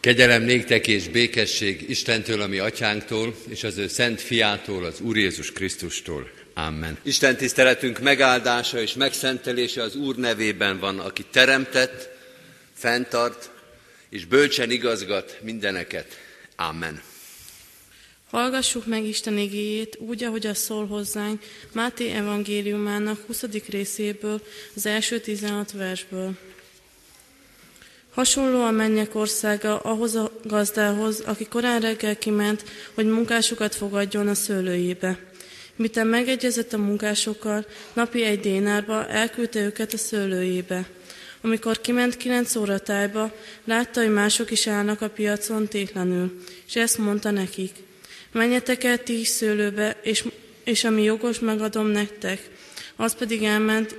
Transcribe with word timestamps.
Kegyelem 0.00 0.42
néktek 0.42 0.86
és 0.86 1.08
békesség 1.08 1.84
Istentől, 1.88 2.40
ami 2.40 2.58
atyánktól, 2.58 3.34
és 3.48 3.64
az 3.64 3.78
ő 3.78 3.88
szent 3.88 4.20
fiától, 4.20 4.84
az 4.84 5.00
Úr 5.00 5.16
Jézus 5.16 5.52
Krisztustól. 5.52 6.30
Amen. 6.54 6.98
Isten 7.02 7.36
tiszteletünk 7.36 7.98
megáldása 7.98 8.80
és 8.80 8.94
megszentelése 8.94 9.82
az 9.82 9.96
Úr 9.96 10.16
nevében 10.16 10.78
van, 10.78 10.98
aki 10.98 11.24
teremtett, 11.30 12.08
fenntart 12.74 13.50
és 14.08 14.24
bölcsen 14.24 14.70
igazgat 14.70 15.38
mindeneket. 15.42 16.18
Amen. 16.56 17.02
Hallgassuk 18.30 18.86
meg 18.86 19.04
Isten 19.04 19.38
igéjét 19.38 19.96
úgy, 19.98 20.24
ahogy 20.24 20.46
az 20.46 20.58
szól 20.58 20.86
hozzánk 20.86 21.42
Máté 21.72 22.10
evangéliumának 22.10 23.26
20. 23.26 23.44
részéből, 23.68 24.42
az 24.74 24.86
első 24.86 25.20
16 25.20 25.72
versből. 25.72 26.36
Hasonló 28.20 28.62
a 28.64 28.70
mennyek 28.70 29.14
országa 29.14 29.78
ahhoz 29.78 30.14
a 30.14 30.32
gazdához, 30.44 31.20
aki 31.20 31.46
korán 31.46 31.80
reggel 31.80 32.18
kiment, 32.18 32.64
hogy 32.94 33.06
munkásokat 33.06 33.74
fogadjon 33.74 34.28
a 34.28 34.34
szőlőjébe. 34.34 35.18
Miten 35.76 36.06
megegyezett 36.06 36.72
a 36.72 36.78
munkásokkal, 36.78 37.66
napi 37.92 38.22
egy 38.22 38.40
dénárba 38.40 39.06
elküldte 39.06 39.60
őket 39.60 39.92
a 39.92 39.96
szőlőjébe. 39.96 40.88
Amikor 41.40 41.80
kiment 41.80 42.16
kilenc 42.16 42.56
óra 42.56 42.78
tájba, 42.78 43.32
látta, 43.64 44.00
hogy 44.00 44.12
mások 44.12 44.50
is 44.50 44.66
állnak 44.66 45.00
a 45.00 45.10
piacon 45.10 45.68
tétlenül, 45.68 46.42
és 46.66 46.76
ezt 46.76 46.98
mondta 46.98 47.30
nekik. 47.30 47.72
Menjetek 48.32 48.84
el 48.84 49.02
ti 49.02 49.24
szőlőbe, 49.24 49.96
és, 50.02 50.24
és 50.64 50.84
ami 50.84 51.02
jogos, 51.02 51.38
megadom 51.38 51.86
nektek. 51.86 52.50
Az 52.96 53.14
pedig 53.14 53.42
elment, 53.42 53.96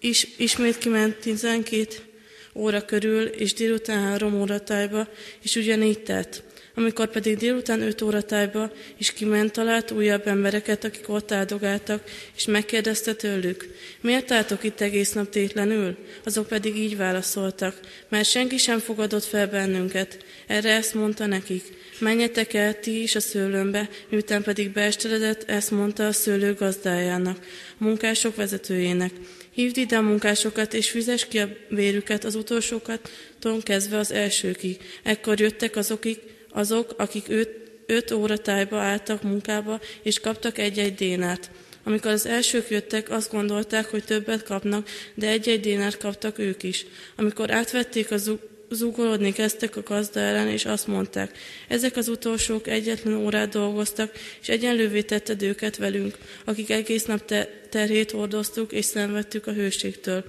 is, 0.00 0.28
ismét 0.36 0.78
kiment 0.78 1.16
tizenkét 1.16 2.06
óra 2.54 2.84
körül, 2.84 3.22
és 3.22 3.54
délután 3.54 4.02
három 4.02 4.40
óra 4.40 4.60
tájba, 4.60 5.08
és 5.42 5.56
ugyanígy 5.56 6.00
tett. 6.00 6.42
Amikor 6.78 7.10
pedig 7.10 7.36
délután 7.36 7.82
öt 7.82 8.02
óra 8.02 8.22
tájba 8.22 8.72
is 8.96 9.12
kiment, 9.12 9.52
talált 9.52 9.90
újabb 9.90 10.26
embereket, 10.26 10.84
akik 10.84 11.08
ott 11.08 11.32
áldogáltak, 11.32 12.02
és 12.36 12.44
megkérdezte 12.44 13.14
tőlük, 13.14 13.74
miért 14.00 14.30
álltok 14.30 14.64
itt 14.64 14.80
egész 14.80 15.12
nap 15.12 15.28
tétlenül? 15.28 15.96
Azok 16.24 16.46
pedig 16.46 16.76
így 16.76 16.96
válaszoltak, 16.96 17.80
mert 18.08 18.28
senki 18.28 18.56
sem 18.56 18.78
fogadott 18.78 19.24
fel 19.24 19.46
bennünket. 19.48 20.24
Erre 20.46 20.70
ezt 20.70 20.94
mondta 20.94 21.26
nekik, 21.26 21.64
menjetek 21.98 22.54
el 22.54 22.80
ti 22.80 23.02
is 23.02 23.14
a 23.14 23.20
szőlőmbe, 23.20 23.88
miután 24.08 24.42
pedig 24.42 24.70
beesteledett, 24.70 25.50
ezt 25.50 25.70
mondta 25.70 26.06
a 26.06 26.12
szőlő 26.12 26.54
gazdájának, 26.54 27.46
munkások 27.78 28.36
vezetőjének. 28.36 29.12
Hívd 29.58 29.76
ide 29.76 29.96
a 29.96 30.02
munkásokat, 30.02 30.74
és 30.74 30.90
fizes 30.90 31.28
ki 31.28 31.38
a 31.38 31.48
vérüket 31.68 32.24
az 32.24 32.34
utolsókat, 32.34 33.10
ton 33.38 33.60
kezdve 33.60 33.98
az 33.98 34.12
elsőkig. 34.12 34.76
Ekkor 35.02 35.40
jöttek 35.40 35.76
azok, 35.76 36.02
azok 36.50 36.94
akik 36.96 37.24
öt, 37.28 37.48
öt 37.86 38.10
óra 38.10 38.38
tájba 38.38 38.78
álltak 38.78 39.22
munkába, 39.22 39.80
és 40.02 40.20
kaptak 40.20 40.58
egy-egy 40.58 40.94
dénát. 40.94 41.50
Amikor 41.84 42.10
az 42.10 42.26
elsők 42.26 42.70
jöttek, 42.70 43.10
azt 43.10 43.30
gondolták, 43.30 43.86
hogy 43.86 44.04
többet 44.04 44.42
kapnak, 44.42 44.88
de 45.14 45.28
egy-egy 45.28 45.60
dénárt 45.60 45.98
kaptak 45.98 46.38
ők 46.38 46.62
is. 46.62 46.86
Amikor 47.16 47.50
átvették 47.50 48.10
az 48.10 48.28
zúgolódni 48.70 49.32
kezdtek 49.32 49.76
a 49.76 49.82
gazda 49.82 50.20
ellen, 50.20 50.48
és 50.48 50.64
azt 50.64 50.86
mondták, 50.86 51.38
ezek 51.68 51.96
az 51.96 52.08
utolsók 52.08 52.66
egyetlen 52.66 53.14
órát 53.14 53.48
dolgoztak, 53.48 54.12
és 54.40 54.48
egyenlővé 54.48 55.02
tetted 55.02 55.42
őket 55.42 55.76
velünk, 55.76 56.18
akik 56.44 56.70
egész 56.70 57.04
nap 57.04 57.24
te- 57.24 57.60
terhét 57.68 58.10
hordoztuk, 58.10 58.72
és 58.72 58.84
szenvedtük 58.84 59.46
a 59.46 59.52
hőségtől. 59.52 60.24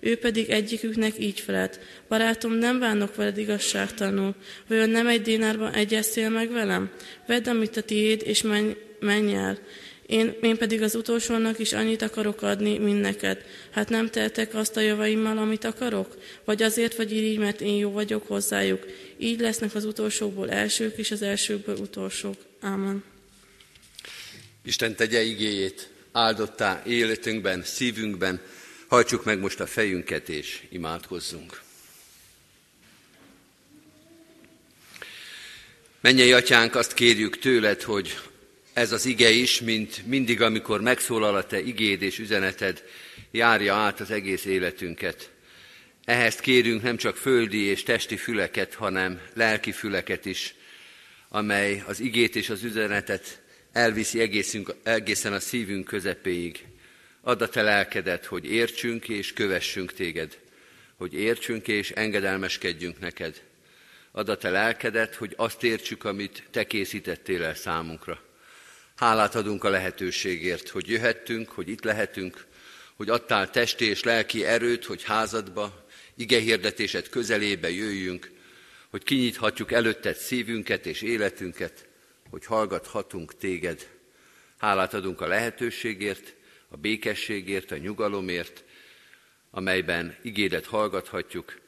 Ő 0.00 0.16
pedig 0.16 0.50
egyiküknek 0.50 1.14
így 1.18 1.40
felelt, 1.40 1.80
barátom, 2.08 2.52
nem 2.52 2.78
bánok 2.78 3.14
veled 3.14 3.38
igazságtalanul, 3.38 4.34
vajon 4.68 4.90
nem 4.90 5.06
egy 5.06 5.22
dinárban 5.22 5.72
egyeztél 5.72 6.28
meg 6.28 6.52
velem? 6.52 6.90
Vedd, 7.26 7.48
amit 7.48 7.76
a 7.76 7.82
tiéd, 7.82 8.22
és 8.24 8.42
menj, 8.42 8.76
menj 9.00 9.34
el. 9.34 9.58
Én, 10.08 10.34
én 10.42 10.56
pedig 10.56 10.82
az 10.82 10.94
utolsónak 10.94 11.58
is 11.58 11.72
annyit 11.72 12.02
akarok 12.02 12.42
adni, 12.42 12.78
mint 12.78 13.00
neked. 13.00 13.44
Hát 13.70 13.88
nem 13.88 14.10
tehetek 14.10 14.54
azt 14.54 14.76
a 14.76 14.80
javaimmal, 14.80 15.38
amit 15.38 15.64
akarok? 15.64 16.16
Vagy 16.44 16.62
azért 16.62 16.96
vagy 16.96 17.12
így, 17.12 17.38
mert 17.38 17.60
én 17.60 17.76
jó 17.76 17.90
vagyok 17.90 18.26
hozzájuk. 18.26 18.86
Így 19.18 19.40
lesznek 19.40 19.74
az 19.74 19.84
utolsókból 19.84 20.50
elsők, 20.50 20.96
és 20.96 21.10
az 21.10 21.22
elsőkből 21.22 21.76
utolsók. 21.76 22.36
Ámen. 22.60 23.04
Isten 24.62 24.96
tegye 24.96 25.22
igéjét 25.22 25.88
áldottá 26.12 26.82
életünkben, 26.86 27.62
szívünkben. 27.62 28.40
Hajtsuk 28.86 29.24
meg 29.24 29.38
most 29.38 29.60
a 29.60 29.66
fejünket, 29.66 30.28
és 30.28 30.62
imádkozzunk. 30.68 31.62
Mennyei 36.00 36.32
atyánk, 36.32 36.74
azt 36.74 36.94
kérjük 36.94 37.38
tőled, 37.38 37.82
hogy 37.82 38.18
ez 38.78 38.92
az 38.92 39.06
ige 39.06 39.30
is, 39.30 39.60
mint 39.60 40.06
mindig, 40.06 40.40
amikor 40.40 40.80
megszólal 40.80 41.36
a 41.36 41.46
te 41.46 41.60
igéd 41.60 42.02
és 42.02 42.18
üzeneted, 42.18 42.84
járja 43.30 43.74
át 43.74 44.00
az 44.00 44.10
egész 44.10 44.44
életünket. 44.44 45.30
Ehhez 46.04 46.36
kérünk 46.36 46.82
nem 46.82 46.96
csak 46.96 47.16
földi 47.16 47.62
és 47.62 47.82
testi 47.82 48.16
füleket, 48.16 48.74
hanem 48.74 49.20
lelki 49.34 49.72
füleket 49.72 50.24
is, 50.24 50.54
amely 51.28 51.82
az 51.86 52.00
igét 52.00 52.36
és 52.36 52.50
az 52.50 52.62
üzenetet 52.62 53.40
elviszi 53.72 54.20
egészünk, 54.20 54.74
egészen 54.82 55.32
a 55.32 55.40
szívünk 55.40 55.84
közepéig. 55.84 56.64
Add 57.20 57.42
a 57.42 57.48
te 57.48 57.62
lelkedet, 57.62 58.24
hogy 58.24 58.50
értsünk 58.52 59.08
és 59.08 59.32
kövessünk 59.32 59.92
téged, 59.92 60.38
hogy 60.96 61.14
értsünk 61.14 61.68
és 61.68 61.90
engedelmeskedjünk 61.90 63.00
neked. 63.00 63.42
Add 64.12 64.30
a 64.30 64.36
te 64.36 64.50
lelkedet, 64.50 65.14
hogy 65.14 65.34
azt 65.36 65.62
értsük, 65.62 66.04
amit 66.04 66.42
te 66.50 66.66
készítettél 66.66 67.44
el 67.44 67.54
számunkra. 67.54 68.26
Hálát 68.98 69.34
adunk 69.34 69.64
a 69.64 69.68
lehetőségért, 69.68 70.68
hogy 70.68 70.88
jöhettünk, 70.88 71.48
hogy 71.48 71.68
itt 71.68 71.84
lehetünk, 71.84 72.46
hogy 72.96 73.08
adtál 73.08 73.50
testi 73.50 73.84
és 73.84 74.02
lelki 74.02 74.44
erőt, 74.44 74.84
hogy 74.84 75.02
házadba, 75.02 75.86
igehirdetésed 76.14 77.08
közelébe 77.08 77.70
jöjjünk, 77.70 78.30
hogy 78.90 79.02
kinyithatjuk 79.02 79.72
előtted 79.72 80.16
szívünket 80.16 80.86
és 80.86 81.02
életünket, 81.02 81.86
hogy 82.30 82.46
hallgathatunk 82.46 83.36
téged. 83.36 83.88
Hálát 84.56 84.94
adunk 84.94 85.20
a 85.20 85.26
lehetőségért, 85.26 86.34
a 86.68 86.76
békességért, 86.76 87.70
a 87.70 87.76
nyugalomért, 87.76 88.64
amelyben 89.50 90.16
igédet 90.22 90.66
hallgathatjuk. 90.66 91.60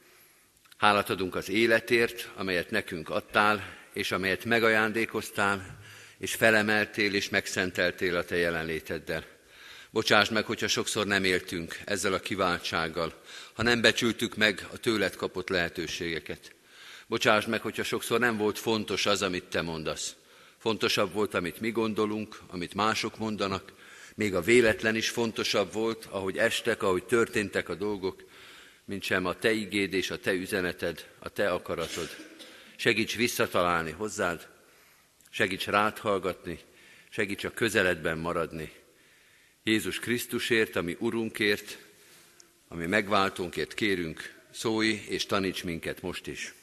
Hálát 0.77 1.09
adunk 1.09 1.35
az 1.35 1.49
életért, 1.49 2.29
amelyet 2.35 2.69
nekünk 2.69 3.09
adtál, 3.09 3.77
és 3.93 4.11
amelyet 4.11 4.45
megajándékoztál, 4.45 5.79
és 6.21 6.35
felemeltél 6.35 7.13
és 7.13 7.29
megszenteltél 7.29 8.15
a 8.15 8.23
te 8.23 8.35
jelenléteddel. 8.35 9.25
Bocsáss 9.89 10.29
meg, 10.29 10.45
hogyha 10.45 10.67
sokszor 10.67 11.05
nem 11.07 11.23
éltünk 11.23 11.79
ezzel 11.85 12.13
a 12.13 12.19
kiváltsággal, 12.19 13.21
ha 13.53 13.63
nem 13.63 13.81
becsültük 13.81 14.35
meg 14.35 14.67
a 14.71 14.77
tőled 14.77 15.15
kapott 15.15 15.49
lehetőségeket. 15.49 16.55
Bocsáss 17.07 17.45
meg, 17.45 17.61
hogyha 17.61 17.83
sokszor 17.83 18.19
nem 18.19 18.37
volt 18.37 18.59
fontos 18.59 19.05
az, 19.05 19.21
amit 19.21 19.43
te 19.43 19.61
mondasz. 19.61 20.15
Fontosabb 20.57 21.13
volt, 21.13 21.33
amit 21.33 21.59
mi 21.59 21.71
gondolunk, 21.71 22.39
amit 22.47 22.73
mások 22.73 23.17
mondanak, 23.17 23.73
még 24.15 24.35
a 24.35 24.41
véletlen 24.41 24.95
is 24.95 25.09
fontosabb 25.09 25.73
volt, 25.73 26.07
ahogy 26.09 26.37
estek, 26.37 26.83
ahogy 26.83 27.03
történtek 27.03 27.69
a 27.69 27.75
dolgok, 27.75 28.23
mint 28.85 29.03
sem 29.03 29.25
a 29.25 29.33
te 29.33 29.51
igéd 29.51 29.93
és 29.93 30.11
a 30.11 30.19
te 30.19 30.31
üzeneted, 30.33 31.07
a 31.19 31.29
te 31.29 31.49
akaratod. 31.49 32.09
Segíts 32.75 33.15
visszatalálni 33.15 33.91
hozzád, 33.91 34.49
segíts 35.31 35.65
rád 35.65 35.97
hallgatni, 35.97 36.59
segíts 37.09 37.43
a 37.43 37.51
közeledben 37.53 38.17
maradni. 38.17 38.71
Jézus 39.63 39.99
Krisztusért, 39.99 40.75
ami 40.75 40.95
Urunkért, 40.99 41.77
ami 42.67 42.85
megváltónkért 42.85 43.73
kérünk, 43.73 44.33
szólj 44.53 45.01
és 45.07 45.25
taníts 45.25 45.63
minket 45.63 46.01
most 46.01 46.27
is. 46.27 46.53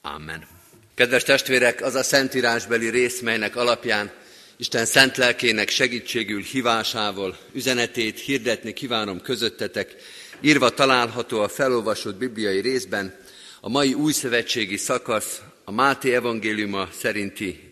Amen. 0.00 0.46
Kedves 0.94 1.22
testvérek, 1.22 1.82
az 1.82 1.94
a 1.94 2.02
szentírásbeli 2.02 2.88
rész, 2.88 3.20
melynek 3.20 3.56
alapján 3.56 4.12
Isten 4.56 4.86
szent 4.86 5.16
lelkének 5.16 5.68
segítségül 5.68 6.42
hívásával 6.42 7.38
üzenetét 7.52 8.20
hirdetni 8.20 8.72
kívánom 8.72 9.20
közöttetek, 9.20 9.96
írva 10.40 10.70
található 10.70 11.40
a 11.40 11.48
felolvasott 11.48 12.16
bibliai 12.16 12.60
részben, 12.60 13.20
a 13.60 13.68
mai 13.68 13.94
új 13.94 14.12
szövetségi 14.12 14.76
szakasz, 14.76 15.40
a 15.64 15.70
Máté 15.70 16.14
evangéliuma 16.14 16.88
szerinti 16.92 17.71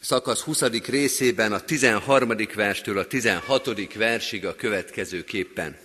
szakasz 0.00 0.40
20. 0.40 0.62
részében 0.86 1.52
a 1.52 1.60
13. 1.60 2.36
verstől 2.54 2.98
a 2.98 3.06
16. 3.06 3.94
versig 3.94 4.46
a 4.46 4.54
következő 4.54 5.24
képpen. 5.24 5.76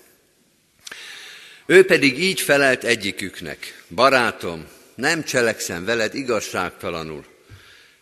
Ő 1.65 1.86
pedig 1.86 2.19
így 2.19 2.42
felelt 2.42 2.83
egyiküknek, 2.83 3.83
barátom, 3.89 4.68
nem 4.95 5.24
cselekszem 5.24 5.86
veled 5.86 6.15
igazságtalanul. 6.15 7.25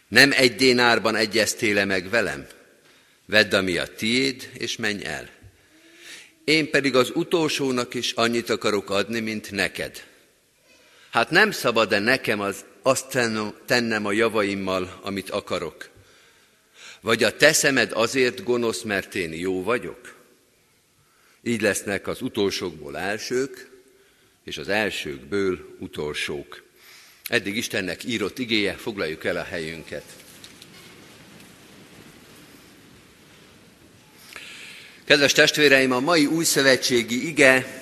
Nem 0.07 0.31
egy 0.35 0.55
dénárban 0.55 1.15
egyeztéle 1.15 1.85
meg 1.85 2.09
velem? 2.09 2.47
Vedd, 3.25 3.55
ami 3.55 3.77
a 3.77 3.87
tiéd, 3.87 4.49
és 4.53 4.75
menj 4.75 5.05
el. 5.05 5.29
Én 6.43 6.69
pedig 6.69 6.95
az 6.95 7.11
utolsónak 7.13 7.93
is 7.93 8.11
annyit 8.11 8.49
akarok 8.49 8.89
adni, 8.89 9.19
mint 9.19 9.51
neked. 9.51 10.03
Hát 11.11 11.29
nem 11.29 11.51
szabad-e 11.51 11.99
nekem 11.99 12.39
az 12.39 12.65
azt 12.81 13.17
tennem 13.65 14.05
a 14.05 14.11
javaimmal, 14.11 14.99
amit 15.01 15.29
akarok? 15.29 15.89
Vagy 17.01 17.23
a 17.23 17.35
te 17.35 17.53
szemed 17.53 17.91
azért 17.91 18.43
gonosz, 18.43 18.81
mert 18.81 19.15
én 19.15 19.33
jó 19.33 19.63
vagyok? 19.63 20.15
Így 21.43 21.61
lesznek 21.61 22.07
az 22.07 22.21
utolsókból 22.21 22.97
elsők, 22.97 23.69
és 24.43 24.57
az 24.57 24.69
elsőkből 24.69 25.75
utolsók. 25.79 26.63
Eddig 27.23 27.57
Istennek 27.57 28.03
írott 28.03 28.39
igéje, 28.39 28.73
foglaljuk 28.73 29.23
el 29.23 29.37
a 29.37 29.43
helyünket. 29.43 30.03
Kedves 35.03 35.31
testvéreim, 35.31 35.91
a 35.91 35.99
mai 35.99 36.25
új 36.25 36.43
szövetségi 36.43 37.27
ige, 37.27 37.81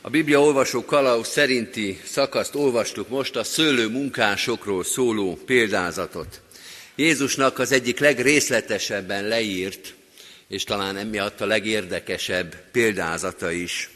a 0.00 0.10
Biblia 0.10 0.40
olvasó 0.40 0.84
kalauz 0.84 1.28
szerinti 1.28 2.00
szakaszt 2.04 2.54
olvastuk 2.54 3.08
most, 3.08 3.36
a 3.36 3.44
szőlő 3.44 3.88
munkásokról 3.88 4.84
szóló 4.84 5.38
példázatot. 5.46 6.40
Jézusnak 6.96 7.58
az 7.58 7.72
egyik 7.72 7.98
legrészletesebben 7.98 9.28
leírt, 9.28 9.94
és 10.48 10.64
talán 10.64 10.96
emiatt 10.96 11.40
a 11.40 11.46
legérdekesebb 11.46 12.70
példázata 12.72 13.50
is. 13.50 13.90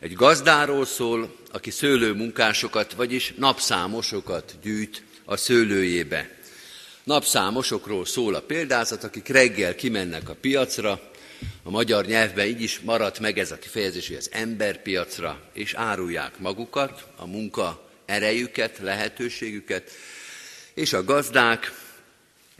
Egy 0.00 0.12
gazdáról 0.12 0.86
szól, 0.86 1.36
aki 1.52 1.70
szőlő 1.70 2.12
munkásokat, 2.12 2.92
vagyis 2.92 3.32
napszámosokat 3.36 4.54
gyűjt 4.62 5.02
a 5.24 5.36
szőlőjébe. 5.36 6.30
Napszámosokról 7.04 8.04
szól 8.04 8.34
a 8.34 8.40
példázat, 8.40 9.04
akik 9.04 9.28
reggel 9.28 9.74
kimennek 9.74 10.28
a 10.28 10.36
piacra, 10.40 11.10
a 11.62 11.70
magyar 11.70 12.06
nyelvben 12.06 12.46
így 12.46 12.62
is 12.62 12.80
maradt 12.80 13.20
meg 13.20 13.38
ez 13.38 13.50
a 13.50 13.58
kifejezés, 13.58 14.08
hogy 14.08 14.16
az 14.16 14.28
emberpiacra, 14.32 15.40
és 15.52 15.74
árulják 15.74 16.38
magukat, 16.38 17.04
a 17.16 17.26
munka 17.26 17.88
erejüket, 18.06 18.78
lehetőségüket, 18.78 19.90
és 20.74 20.92
a 20.92 21.04
gazdák 21.04 21.72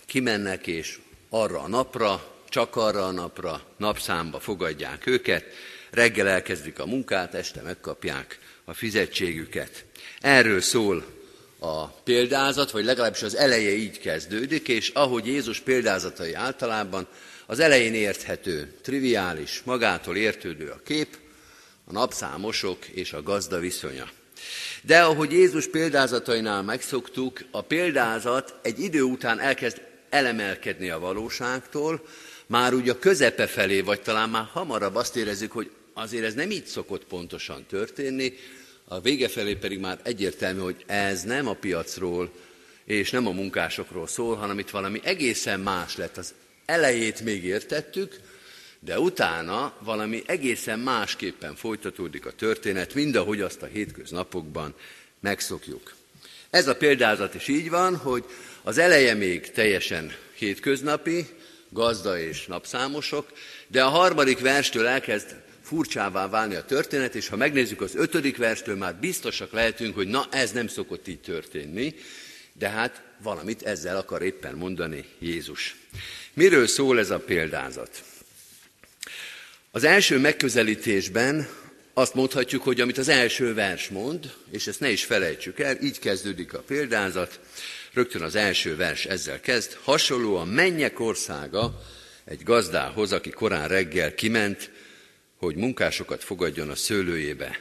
kimennek, 0.07 0.67
és 0.67 0.99
arra 1.29 1.61
a 1.61 1.69
napra, 1.69 2.35
csak 2.49 2.77
arra 2.77 3.07
a 3.07 3.11
napra, 3.11 3.63
napszámba 3.77 4.41
fogadják 4.41 5.07
őket, 5.07 5.45
reggel 5.91 6.29
elkezdik 6.29 6.79
a 6.79 6.87
munkát, 6.87 7.35
este 7.35 7.63
megkapják 7.63 8.39
a 8.65 8.75
fizetségüket. 8.75 9.85
Erről 10.21 10.61
szól 10.61 11.05
a 11.59 11.87
példázat, 11.87 12.71
vagy 12.71 12.85
legalábbis 12.85 13.23
az 13.23 13.37
eleje 13.37 13.71
így 13.71 13.99
kezdődik, 13.99 14.69
és 14.69 14.89
ahogy 14.89 15.27
Jézus 15.27 15.61
példázatai 15.61 16.35
általában, 16.35 17.07
az 17.47 17.59
elején 17.59 17.95
érthető, 17.95 18.75
triviális, 18.83 19.63
magától 19.65 20.17
értődő 20.17 20.69
a 20.69 20.81
kép, 20.85 21.17
a 21.85 21.93
napszámosok 21.93 22.87
és 22.87 23.13
a 23.13 23.23
gazda 23.23 23.59
viszonya. 23.59 24.09
De 24.83 25.03
ahogy 25.03 25.33
Jézus 25.33 25.69
példázatainál 25.69 26.63
megszoktuk, 26.63 27.41
a 27.51 27.63
példázat 27.63 28.55
egy 28.63 28.81
idő 28.81 29.03
után 29.03 29.41
elkezd 29.41 29.81
elemelkedni 30.15 30.91
a 30.91 30.99
valóságtól, 30.99 32.07
már 32.47 32.75
úgy 32.75 32.89
a 32.89 32.99
közepe 32.99 33.47
felé, 33.47 33.81
vagy 33.81 34.01
talán 34.01 34.31
már 34.31 34.49
hamarabb 34.53 34.95
azt 34.95 35.17
érezzük, 35.17 35.53
hogy 35.53 35.71
azért 35.93 36.25
ez 36.25 36.35
nem 36.35 36.51
így 36.51 36.67
szokott 36.67 37.05
pontosan 37.05 37.65
történni, 37.69 38.33
a 38.89 39.01
vége 39.01 39.29
felé 39.29 39.55
pedig 39.55 39.79
már 39.79 40.01
egyértelmű, 40.03 40.61
hogy 40.61 40.85
ez 40.87 41.23
nem 41.23 41.49
a 41.49 41.53
piacról 41.53 42.33
és 42.85 43.11
nem 43.11 43.27
a 43.27 43.31
munkásokról 43.31 44.07
szól, 44.07 44.37
hanem 44.37 44.59
itt 44.59 44.71
valami 44.71 45.01
egészen 45.03 45.61
más 45.61 45.97
lett. 45.97 46.17
Az 46.17 46.35
elejét 46.65 47.21
még 47.21 47.45
értettük, 47.45 48.21
de 48.81 48.99
utána 48.99 49.75
valami 49.79 50.23
egészen 50.27 50.79
másképpen 50.79 51.55
folytatódik 51.55 52.27
a 52.27 52.33
történet, 52.33 52.95
mind 52.95 53.17
ahogy 53.17 53.41
azt 53.41 53.63
a 53.63 53.67
hétköznapokban 53.67 54.75
megszokjuk. 55.21 55.95
Ez 56.55 56.69
a 56.69 56.77
példázat 56.77 57.35
is 57.35 57.49
így 57.49 57.71
van, 57.71 57.97
hogy 57.97 58.25
az 58.63 58.79
eleje 58.79 59.15
még 59.15 59.51
teljesen 59.51 60.15
hétköznapi, 60.35 61.27
gazda 61.69 62.19
és 62.19 62.47
napszámosok, 62.47 63.33
de 63.67 63.83
a 63.83 63.89
harmadik 63.89 64.39
verstől 64.39 64.87
elkezd 64.87 65.37
furcsává 65.63 66.29
válni 66.29 66.55
a 66.55 66.65
történet, 66.65 67.15
és 67.15 67.29
ha 67.29 67.37
megnézzük 67.37 67.81
az 67.81 67.95
ötödik 67.95 68.37
verstől, 68.37 68.77
már 68.77 68.95
biztosak 68.97 69.53
lehetünk, 69.53 69.95
hogy 69.95 70.07
na, 70.07 70.27
ez 70.31 70.51
nem 70.53 70.69
szokott 70.69 71.09
így 71.09 71.21
történni, 71.21 71.95
de 72.53 72.69
hát 72.69 73.03
valamit 73.23 73.63
ezzel 73.63 73.97
akar 73.97 74.23
éppen 74.23 74.55
mondani 74.55 75.05
Jézus. 75.19 75.77
Miről 76.33 76.67
szól 76.67 76.99
ez 76.99 77.11
a 77.11 77.19
példázat? 77.19 78.03
Az 79.71 79.85
első 79.85 80.19
megközelítésben 80.19 81.49
azt 81.95 82.15
mondhatjuk, 82.15 82.63
hogy 82.63 82.81
amit 82.81 82.99
az 82.99 83.09
első 83.09 83.55
vers 83.55 83.89
mond, 83.89 84.35
és 84.51 84.67
ezt 84.67 84.81
ne 84.81 84.91
is 84.91 85.05
felejtsük 85.05 85.61
el, 85.61 85.77
így 85.83 85.99
kezdődik 85.99 86.55
a 86.55 86.63
példázat, 86.63 87.41
rögtön 87.93 88.23
az 88.23 88.35
első 88.35 88.77
vers 88.77 89.05
ezzel 89.05 89.41
kezd, 89.41 89.79
hasonló 89.83 90.37
a 90.37 90.45
mennyek 90.45 91.01
országa 91.01 91.83
egy 92.25 92.43
gazdához, 92.43 93.13
aki 93.13 93.31
korán 93.31 93.69
reggel 93.69 94.15
kiment, 94.15 94.71
hogy 95.37 95.57
munkásokat 95.57 96.25
fogadjon 96.25 96.71
a 96.71 96.75
szőlőjébe. 96.75 97.59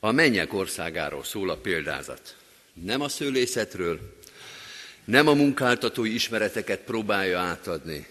A 0.00 0.12
mennyek 0.12 0.54
országáról 0.54 1.24
szól 1.24 1.50
a 1.50 1.56
példázat. 1.56 2.36
Nem 2.72 3.00
a 3.00 3.08
szőlészetről, 3.08 4.16
nem 5.04 5.28
a 5.28 5.34
munkáltatói 5.34 6.14
ismereteket 6.14 6.80
próbálja 6.80 7.38
átadni, 7.38 8.06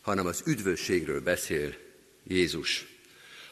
hanem 0.00 0.26
az 0.26 0.42
üdvösségről 0.46 1.20
beszél 1.20 1.74
Jézus. 2.28 2.86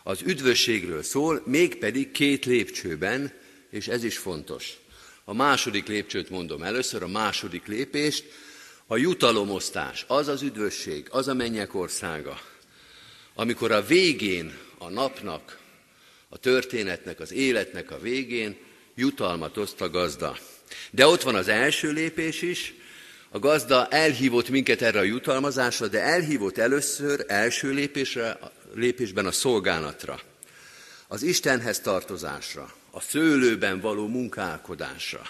Az 0.09 0.23
üdvösségről 0.25 1.03
szól, 1.03 1.43
mégpedig 1.45 2.11
két 2.11 2.45
lépcsőben, 2.45 3.33
és 3.71 3.89
ez 3.89 4.05
is 4.05 4.19
fontos. 4.19 4.73
A 5.25 5.35
második 5.35 5.87
lépcsőt 5.87 6.31
mondom 6.31 6.63
először, 6.63 7.03
a 7.03 7.09
második 7.09 7.67
lépést, 7.67 8.25
a 8.87 8.97
jutalomosztás, 8.97 10.05
az 10.07 10.29
az 10.29 10.43
üdvösség, 10.43 11.07
az 11.11 11.29
a 11.29 11.35
mennyek 11.35 11.75
országa, 11.75 12.41
amikor 13.35 13.73
a 13.73 13.83
végén, 13.83 14.59
a 14.79 14.89
napnak, 14.89 15.59
a 16.29 16.39
történetnek, 16.39 17.21
az 17.21 17.33
életnek 17.33 17.91
a 17.91 18.01
végén 18.01 18.57
jutalmat 18.95 19.57
oszt 19.57 19.81
a 19.81 19.91
gazda. 19.91 20.39
De 20.91 21.07
ott 21.07 21.23
van 21.23 21.35
az 21.35 21.49
első 21.49 21.93
lépés 21.93 22.43
is, 22.43 22.75
a 23.31 23.39
gazda 23.39 23.87
elhívott 23.89 24.49
minket 24.49 24.83
erre 24.83 24.99
a 24.99 25.03
jutalmazásra, 25.03 25.89
de 25.89 26.03
elhívott 26.03 26.59
először 26.59 27.25
első 27.29 27.71
lépésre, 27.71 28.39
lépésben 28.75 29.27
a 29.27 29.33
szolgálatra, 29.33 30.21
az 31.09 31.23
Istenhez 31.23 31.81
tartozásra, 31.81 32.75
a 32.91 33.01
szőlőben 33.01 33.81
való 33.81 34.07
munkálkodásra. 34.07 35.23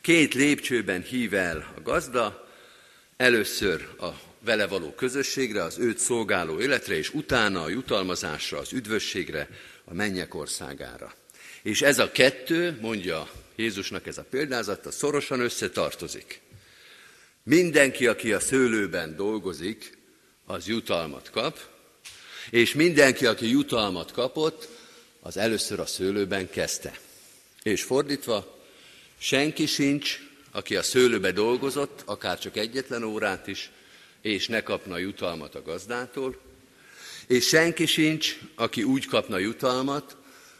Két 0.00 0.34
lépcsőben 0.34 1.02
hív 1.02 1.34
el 1.34 1.72
a 1.76 1.80
gazda, 1.80 2.48
először 3.16 3.88
a 3.98 4.08
vele 4.40 4.66
való 4.66 4.92
közösségre, 4.92 5.62
az 5.62 5.78
őt 5.78 5.98
szolgáló 5.98 6.60
életre, 6.60 6.96
és 6.96 7.14
utána 7.14 7.62
a 7.62 7.68
jutalmazásra, 7.68 8.58
az 8.58 8.72
üdvösségre, 8.72 9.48
a 9.84 9.94
mennyek 9.94 10.34
országára. 10.34 11.12
És 11.62 11.82
ez 11.82 11.98
a 11.98 12.12
kettő, 12.12 12.78
mondja 12.80 13.30
Jézusnak 13.56 14.06
ez 14.06 14.18
a 14.18 14.24
példázata, 14.30 14.90
szorosan 14.90 15.40
összetartozik. 15.40 16.41
Mindenki, 17.44 18.06
aki 18.06 18.32
a 18.32 18.40
szőlőben 18.40 19.16
dolgozik, 19.16 19.98
az 20.46 20.66
jutalmat 20.66 21.30
kap, 21.30 21.58
és 22.50 22.74
mindenki, 22.74 23.26
aki 23.26 23.50
jutalmat 23.50 24.12
kapott, 24.12 24.68
az 25.20 25.36
először 25.36 25.80
a 25.80 25.86
szőlőben 25.86 26.50
kezdte. 26.50 26.98
És 27.62 27.82
fordítva, 27.82 28.58
senki 29.18 29.66
sincs, 29.66 30.18
aki 30.50 30.76
a 30.76 30.82
szőlőbe 30.82 31.32
dolgozott, 31.32 32.02
akár 32.04 32.38
csak 32.38 32.56
egyetlen 32.56 33.02
órát 33.02 33.46
is, 33.46 33.70
és 34.20 34.48
ne 34.48 34.62
kapna 34.62 34.98
jutalmat 34.98 35.54
a 35.54 35.62
gazdától, 35.62 36.40
és 37.26 37.46
senki 37.46 37.86
sincs, 37.86 38.38
aki 38.54 38.82
úgy 38.82 39.06
kapna 39.06 39.38
jutalmat, 39.38 40.16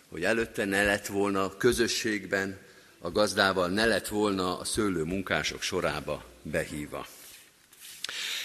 hogy 0.08 0.24
előtte 0.24 0.64
ne 0.64 0.84
lett 0.84 1.06
volna 1.06 1.56
közösségben, 1.56 2.58
a 2.98 3.10
gazdával 3.10 3.68
ne 3.68 3.86
lett 3.86 4.08
volna 4.08 4.58
a 4.58 4.64
szőlő 4.64 5.02
munkások 5.02 5.62
sorába 5.62 6.31
behíva. 6.42 7.06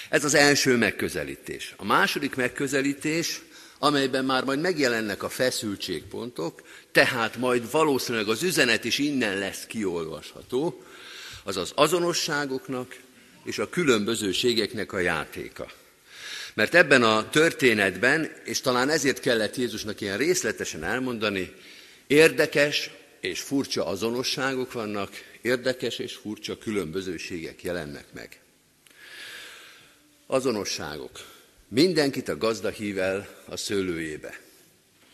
Ez 0.10 0.24
az 0.24 0.34
első 0.34 0.76
megközelítés. 0.76 1.74
A 1.78 1.86
második 1.86 2.36
megközelítés 2.36 3.42
amelyben 3.80 4.26
már 4.26 4.44
majd 4.44 4.60
megjelennek 4.60 5.24
a 5.24 5.30
feszültségpontok, 5.30 6.62
tehát 6.92 7.38
majd 7.38 7.72
valószínűleg 7.72 8.28
az 8.28 8.44
üzenet 8.44 8.84
is 8.84 8.98
innen 8.98 9.38
lesz 9.38 9.66
kiolvasható, 9.66 10.84
az 11.44 11.58
az 11.58 11.72
azonosságoknak 11.76 12.96
és 13.44 13.58
a 13.58 13.70
különbözőségeknek 13.70 14.94
a 14.94 15.00
játéka. 15.00 15.72
Mert 16.54 16.76
ebben 16.76 17.04
a 17.04 17.30
történetben, 17.30 18.32
és 18.44 18.62
talán 18.62 18.90
ezért 18.90 19.20
kellett 19.20 19.56
Jézusnak 19.56 20.02
ilyen 20.02 20.18
részletesen 20.18 20.84
elmondani, 20.84 21.54
érdekes 22.08 22.90
és 23.20 23.40
furcsa 23.40 23.86
azonosságok 23.86 24.72
vannak, 24.72 25.10
érdekes 25.48 26.00
és 26.00 26.14
furcsa 26.14 26.58
különbözőségek 26.58 27.64
jelennek 27.64 28.06
meg. 28.14 28.40
Azonosságok. 30.26 31.20
Mindenkit 31.68 32.30
a 32.30 32.38
gazda 32.38 32.70
hív 32.70 33.00
el 33.00 33.44
a 33.46 33.58
szőlőjébe. 33.58 34.40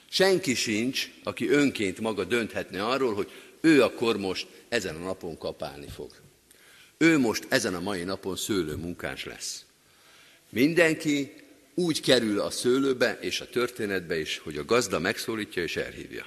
Senki 0.10 0.54
sincs, 0.54 1.10
aki 1.24 1.50
önként 1.50 2.00
maga 2.00 2.24
dönthetne 2.24 2.86
arról, 2.86 3.13
hogy 3.13 3.32
ő 3.62 3.84
akkor 3.84 4.18
most 4.18 4.48
ezen 4.70 4.96
a 4.96 5.04
napon 5.04 5.38
kapálni 5.38 5.88
fog. 5.96 6.12
Ő 6.98 7.18
most 7.18 7.46
ezen 7.50 7.75
a 7.75 7.80
mai 7.80 8.04
napon 8.04 8.36
szőlő 8.36 8.75
munkás 8.75 9.25
lesz. 9.25 9.66
Mindenki 10.50 11.34
úgy 11.74 12.02
kerül 12.02 12.40
a 12.40 12.50
szőlőbe 12.50 13.18
és 13.22 13.42
a 13.42 13.50
történetbe 13.50 14.20
is, 14.20 14.38
hogy 14.38 14.58
a 14.58 14.66
gazda 14.66 15.00
megszólítja 15.00 15.63
és 15.63 15.75
elhívja. 15.75 16.25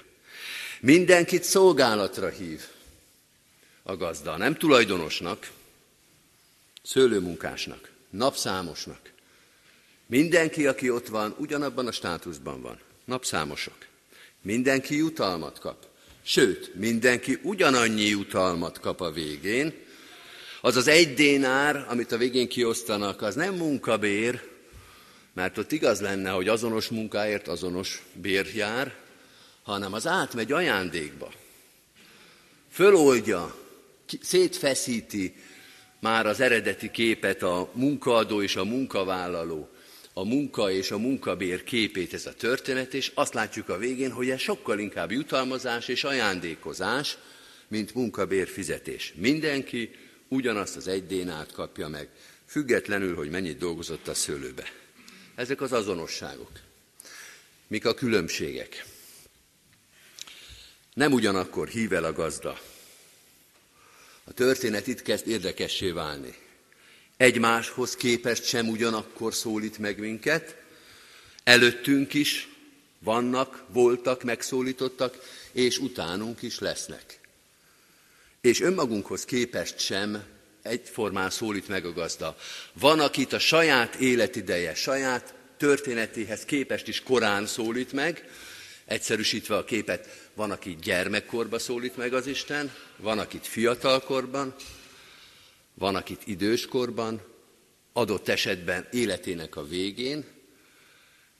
Mindenkit 0.80 1.42
szolgálatra 1.42 2.28
hív 2.28 2.60
a 3.86 3.96
gazda, 3.96 4.36
nem 4.36 4.54
tulajdonosnak, 4.54 5.50
szőlőmunkásnak, 6.82 7.90
napszámosnak. 8.10 9.12
Mindenki, 10.06 10.66
aki 10.66 10.90
ott 10.90 11.06
van, 11.06 11.34
ugyanabban 11.38 11.86
a 11.86 11.92
státuszban 11.92 12.62
van. 12.62 12.78
Napszámosok. 13.04 13.76
Mindenki 14.42 14.96
jutalmat 14.96 15.58
kap. 15.58 15.86
Sőt, 16.22 16.74
mindenki 16.74 17.38
ugyanannyi 17.42 18.04
jutalmat 18.04 18.80
kap 18.80 19.00
a 19.00 19.10
végén. 19.10 19.74
Az 20.60 20.76
az 20.76 20.86
egy 20.86 21.14
dénár, 21.14 21.86
amit 21.88 22.12
a 22.12 22.16
végén 22.16 22.48
kiosztanak, 22.48 23.22
az 23.22 23.34
nem 23.34 23.54
munkabér, 23.54 24.48
mert 25.32 25.58
ott 25.58 25.72
igaz 25.72 26.00
lenne, 26.00 26.30
hogy 26.30 26.48
azonos 26.48 26.88
munkáért 26.88 27.48
azonos 27.48 28.02
bér 28.12 28.54
jár, 28.54 28.94
hanem 29.62 29.92
az 29.92 30.06
átmegy 30.06 30.52
ajándékba. 30.52 31.32
Föloldja, 32.70 33.65
szétfeszíti 34.20 35.34
már 36.00 36.26
az 36.26 36.40
eredeti 36.40 36.90
képet 36.90 37.42
a 37.42 37.70
munkaadó 37.72 38.42
és 38.42 38.56
a 38.56 38.64
munkavállaló, 38.64 39.68
a 40.12 40.24
munka 40.24 40.70
és 40.70 40.90
a 40.90 40.98
munkabér 40.98 41.64
képét 41.64 42.14
ez 42.14 42.26
a 42.26 42.34
történet, 42.34 42.94
és 42.94 43.12
azt 43.14 43.34
látjuk 43.34 43.68
a 43.68 43.78
végén, 43.78 44.10
hogy 44.10 44.30
ez 44.30 44.40
sokkal 44.40 44.78
inkább 44.78 45.10
jutalmazás 45.10 45.88
és 45.88 46.04
ajándékozás, 46.04 47.18
mint 47.68 47.94
munkabér 47.94 48.48
fizetés. 48.48 49.12
Mindenki 49.16 49.90
ugyanazt 50.28 50.76
az 50.76 50.88
egy 50.88 51.06
dénát 51.06 51.52
kapja 51.52 51.88
meg, 51.88 52.08
függetlenül, 52.46 53.14
hogy 53.14 53.30
mennyit 53.30 53.58
dolgozott 53.58 54.08
a 54.08 54.14
szőlőbe. 54.14 54.64
Ezek 55.34 55.60
az 55.60 55.72
azonosságok. 55.72 56.50
Mik 57.66 57.86
a 57.86 57.94
különbségek? 57.94 58.84
Nem 60.94 61.12
ugyanakkor 61.12 61.68
hív 61.68 61.92
a 61.92 62.12
gazda. 62.12 62.58
A 64.28 64.32
történet 64.32 64.86
itt 64.86 65.02
kezd 65.02 65.28
érdekessé 65.28 65.90
válni. 65.90 66.34
Egymáshoz 67.16 67.96
képest 67.96 68.44
sem 68.44 68.68
ugyanakkor 68.68 69.34
szólít 69.34 69.78
meg 69.78 69.98
minket, 69.98 70.56
előttünk 71.44 72.14
is 72.14 72.48
vannak, 72.98 73.64
voltak, 73.68 74.22
megszólítottak, 74.22 75.18
és 75.52 75.78
utánunk 75.78 76.42
is 76.42 76.58
lesznek. 76.58 77.20
És 78.40 78.60
önmagunkhoz 78.60 79.24
képest 79.24 79.78
sem 79.78 80.24
egyformán 80.62 81.30
szólít 81.30 81.68
meg 81.68 81.84
a 81.84 81.92
gazda. 81.92 82.36
Van, 82.72 83.00
akit 83.00 83.32
a 83.32 83.38
saját 83.38 83.94
életideje, 83.94 84.74
saját 84.74 85.34
történetéhez 85.56 86.44
képest 86.44 86.88
is 86.88 87.02
korán 87.02 87.46
szólít 87.46 87.92
meg, 87.92 88.28
egyszerűsítve 88.84 89.56
a 89.56 89.64
képet, 89.64 90.25
van, 90.36 90.50
aki 90.50 90.76
gyermekkorba 90.82 91.58
szólít 91.58 91.96
meg 91.96 92.14
az 92.14 92.26
Isten, 92.26 92.72
van, 92.96 93.18
akit 93.18 93.46
fiatalkorban, 93.46 94.54
van, 95.74 95.94
akit 95.94 96.22
időskorban, 96.24 97.22
adott 97.92 98.28
esetben 98.28 98.88
életének 98.92 99.56
a 99.56 99.66
végén, 99.66 100.24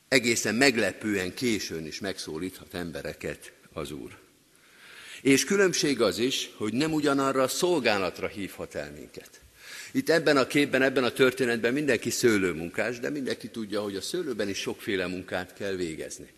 egészen 0.09 0.55
meglepően 0.55 1.35
későn 1.35 1.87
is 1.87 2.01
megszólíthat 2.01 2.75
embereket 2.75 3.53
az 3.73 3.91
Úr. 3.91 4.19
És 5.23 5.45
különbség 5.45 6.01
az 6.01 6.19
is, 6.19 6.51
hogy 6.57 6.73
nem 6.73 6.93
ugyanarra 6.93 7.43
a 7.43 7.49
szolgálatra 7.49 8.27
hívhat 8.27 8.75
el 8.75 8.91
minket. 8.91 9.41
Itt 9.93 10.11
ebben 10.11 10.37
a 10.37 10.47
képben, 10.47 10.83
ebben 10.83 11.05
a 11.05 11.13
történetben 11.13 11.73
mindenki 11.73 12.11
szőlőmunkás, 12.11 13.01
de 13.01 13.11
mindenki 13.11 13.49
tudja, 13.49 13.83
hogy 13.83 13.97
a 13.97 14.01
szőlőben 14.01 14.49
is 14.49 14.59
sokféle 14.59 15.07
munkát 15.07 15.55
kell 15.55 15.75
végezni. 15.75 16.29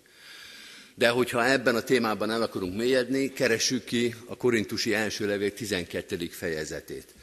De 0.98 1.08
hogyha 1.08 1.46
ebben 1.46 1.76
a 1.76 1.82
témában 1.82 2.30
el 2.30 2.42
akarunk 2.42 2.76
mélyedni, 2.76 3.32
keressük 3.32 3.84
ki 3.84 4.14
a 4.26 4.36
korintusi 4.36 4.94
első 4.94 5.26
levél 5.26 5.52
12. 5.52 6.28
fejezetét. 6.30 7.14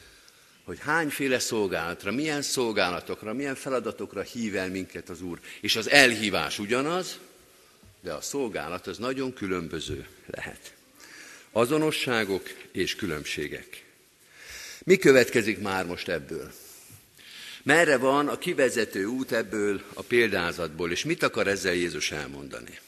Hogy 0.64 0.78
hányféle 0.80 1.38
szolgálatra, 1.38 2.12
milyen 2.12 2.42
szolgálatokra, 2.42 3.32
milyen 3.32 3.54
feladatokra 3.54 4.20
hív 4.20 4.56
el 4.56 4.68
minket 4.68 5.08
az 5.08 5.22
Úr. 5.22 5.40
És 5.60 5.76
az 5.76 5.90
elhívás 5.90 6.58
ugyanaz, 6.58 7.18
de 8.00 8.12
a 8.12 8.20
szolgálat 8.20 8.86
az 8.86 8.98
nagyon 8.98 9.32
különböző 9.32 10.06
lehet. 10.26 10.74
Azonosságok 11.52 12.42
és 12.72 12.94
különbségek. 12.94 13.84
Mi 14.84 14.96
következik 14.96 15.60
már 15.60 15.86
most 15.86 16.08
ebből? 16.08 16.52
Merre 17.62 17.96
van 17.96 18.28
a 18.28 18.38
kivezető 18.38 19.04
út 19.04 19.32
ebből 19.32 19.82
a 19.94 20.02
példázatból, 20.02 20.90
és 20.90 21.04
mit 21.04 21.22
akar 21.22 21.46
ezzel 21.46 21.74
Jézus 21.74 22.10
elmondani? 22.10 22.78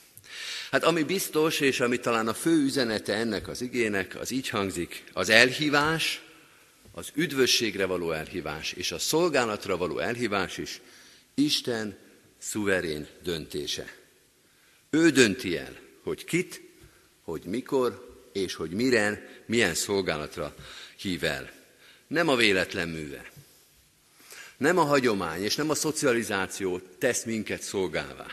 Hát 0.71 0.85
ami 0.85 1.03
biztos, 1.03 1.61
és 1.61 1.81
ami 1.81 2.01
talán 2.01 2.29
a 2.29 2.35
fő 2.35 2.63
üzenete 2.65 3.15
ennek 3.15 3.49
az 3.49 3.61
igének, 3.61 4.17
az 4.17 4.31
így 4.31 4.49
hangzik, 4.49 5.05
az 5.13 5.29
elhívás, 5.29 6.23
az 6.93 7.11
üdvösségre 7.15 7.87
való 7.87 8.13
elhívás 8.13 8.73
és 8.73 8.93
a 8.93 8.99
szolgálatra 8.99 9.77
való 9.77 9.99
elhívás 9.99 10.59
is 10.59 10.81
Isten 11.35 11.97
szuverén 12.39 13.07
döntése. 13.23 13.95
Ő 14.91 15.11
dönti 15.11 15.57
el, 15.57 15.77
hogy 16.03 16.25
kit, 16.25 16.61
hogy 17.23 17.43
mikor 17.45 18.07
és 18.33 18.55
hogy 18.55 18.71
mire, 18.71 19.43
milyen 19.47 19.75
szolgálatra 19.75 20.55
hív 20.97 21.25
el. 21.25 21.51
Nem 22.07 22.29
a 22.29 22.37
véletlen 22.37 22.89
műve. 22.89 23.31
Nem 24.57 24.79
a 24.79 24.85
hagyomány 24.85 25.43
és 25.43 25.55
nem 25.55 25.71
a 25.71 25.75
szocializáció 25.75 26.81
tesz 26.99 27.25
minket 27.25 27.63
szolgálvá. 27.63 28.27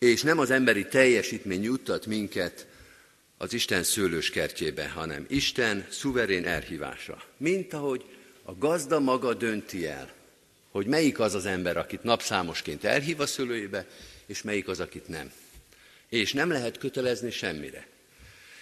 És 0.00 0.22
nem 0.22 0.38
az 0.38 0.50
emberi 0.50 0.86
teljesítmény 0.86 1.62
juttat 1.62 2.06
minket 2.06 2.66
az 3.38 3.52
Isten 3.52 3.82
szőlős 3.82 4.30
kertjébe, 4.30 4.88
hanem 4.88 5.24
Isten 5.28 5.86
szuverén 5.90 6.46
elhívása. 6.46 7.22
Mint 7.36 7.72
ahogy 7.72 8.04
a 8.42 8.54
gazda 8.54 9.00
maga 9.00 9.34
dönti 9.34 9.86
el, 9.86 10.12
hogy 10.70 10.86
melyik 10.86 11.18
az 11.18 11.34
az 11.34 11.46
ember, 11.46 11.76
akit 11.76 12.02
napszámosként 12.02 12.84
elhív 12.84 13.20
a 13.20 13.26
szőlőjébe, 13.26 13.86
és 14.26 14.42
melyik 14.42 14.68
az, 14.68 14.80
akit 14.80 15.08
nem. 15.08 15.32
És 16.08 16.32
nem 16.32 16.50
lehet 16.50 16.78
kötelezni 16.78 17.30
semmire 17.30 17.86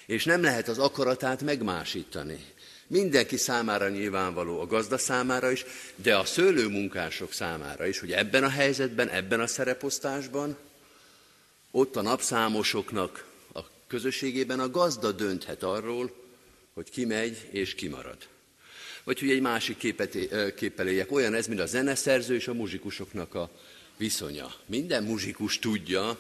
és 0.09 0.25
nem 0.25 0.43
lehet 0.43 0.69
az 0.69 0.79
akaratát 0.79 1.43
megmásítani. 1.43 2.45
Mindenki 2.87 3.37
számára 3.37 3.89
nyilvánvaló, 3.89 4.61
a 4.61 4.67
gazda 4.67 4.99
számára 4.99 5.51
is, 5.51 5.65
de 5.97 6.17
a 6.17 6.25
szőlőmunkások 6.25 7.33
számára 7.33 7.87
is, 7.87 7.99
hogy 7.99 8.13
ebben 8.13 8.45
a 8.45 8.49
helyzetben, 8.49 9.09
ebben 9.09 9.41
a 9.41 9.47
szereposztásban, 9.47 10.57
ott 11.79 11.97
a 11.97 12.03
napszámosoknak 12.03 13.25
a 13.55 13.61
közösségében 13.87 14.61
a 14.61 14.71
gazda 14.71 15.13
dönthet 15.13 15.63
arról, 15.63 16.11
hogy 16.75 16.91
ki 16.91 17.05
megy 17.05 17.49
és 17.51 17.75
ki 17.75 17.89
marad. 17.89 18.17
Vagy 19.05 19.19
hogy 19.19 19.31
egy 19.31 19.41
másik 19.41 19.77
képet, 19.77 20.19
képpel 20.55 20.89
éljek, 20.89 21.13
olyan 21.13 21.35
ez, 21.35 21.47
mint 21.47 21.61
a 21.61 21.67
zeneszerző 21.67 22.35
és 22.35 22.49
a 22.49 22.55
muzsikusoknak 22.55 23.35
a 23.35 23.51
viszonya. 23.97 24.55
Minden 24.67 25.05
muzsikus 25.05 25.59
tudja, 25.59 26.19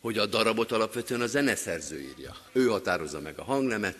hogy 0.00 0.18
a 0.18 0.26
darabot 0.26 0.72
alapvetően 0.72 1.20
a 1.20 1.26
zeneszerző 1.26 2.00
írja. 2.00 2.36
Ő 2.52 2.66
határozza 2.66 3.20
meg 3.20 3.38
a 3.38 3.44
hangnemet, 3.44 3.96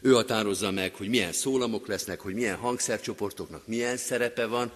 ő 0.00 0.12
határozza 0.12 0.70
meg, 0.70 0.94
hogy 0.94 1.08
milyen 1.08 1.32
szólamok 1.32 1.86
lesznek, 1.86 2.20
hogy 2.20 2.34
milyen 2.34 2.56
hangszercsoportoknak 2.56 3.66
milyen 3.66 3.96
szerepe 3.96 4.46
van, 4.46 4.72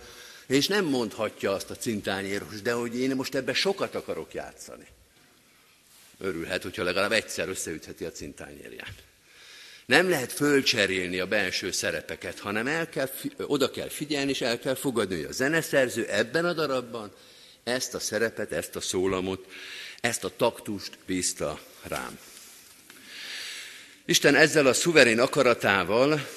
és 0.46 0.66
nem 0.66 0.84
mondhatja 0.84 1.52
azt 1.52 1.70
a 1.70 1.76
cintányéros, 1.76 2.62
de 2.62 2.72
hogy 2.72 2.98
én 2.98 3.16
most 3.16 3.34
ebbe 3.34 3.52
sokat 3.52 3.94
akarok 3.94 4.34
játszani. 4.34 4.87
Örülhet, 6.18 6.62
hogyha 6.62 6.82
legalább 6.82 7.12
egyszer 7.12 7.48
összeütheti 7.48 8.04
a 8.04 8.10
cintányérját. 8.10 8.94
Nem 9.87 10.08
lehet 10.08 10.32
fölcserélni 10.32 11.18
a 11.18 11.26
belső 11.26 11.70
szerepeket, 11.70 12.38
hanem 12.38 12.66
el 12.66 12.88
kell, 12.88 13.08
oda 13.37 13.70
kell 13.70 13.88
figyelni, 13.88 14.30
és 14.30 14.40
el 14.40 14.58
kell 14.58 14.75
fogadni, 14.75 15.14
hogy 15.14 15.25
a 15.25 15.32
zeneszerző 15.32 16.06
ebben 16.06 16.44
a 16.44 16.52
darabban 16.52 17.12
ezt 17.64 17.94
a 17.94 17.98
szerepet, 17.98 18.52
ezt 18.52 18.76
a 18.76 18.80
szólamot 18.80 19.46
ezt 20.00 20.25
a 20.25 20.37
taktust 20.37 20.98
bízta 21.06 21.60
rám. 21.82 22.18
Isten 24.04 24.34
ezzel 24.34 24.66
a 24.66 24.72
szuverén 24.72 25.20
akaratával 25.20 26.28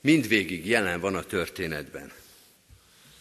mindvégig 0.00 0.66
jelen 0.66 1.00
van 1.00 1.14
a 1.14 1.24
történetben. 1.24 2.12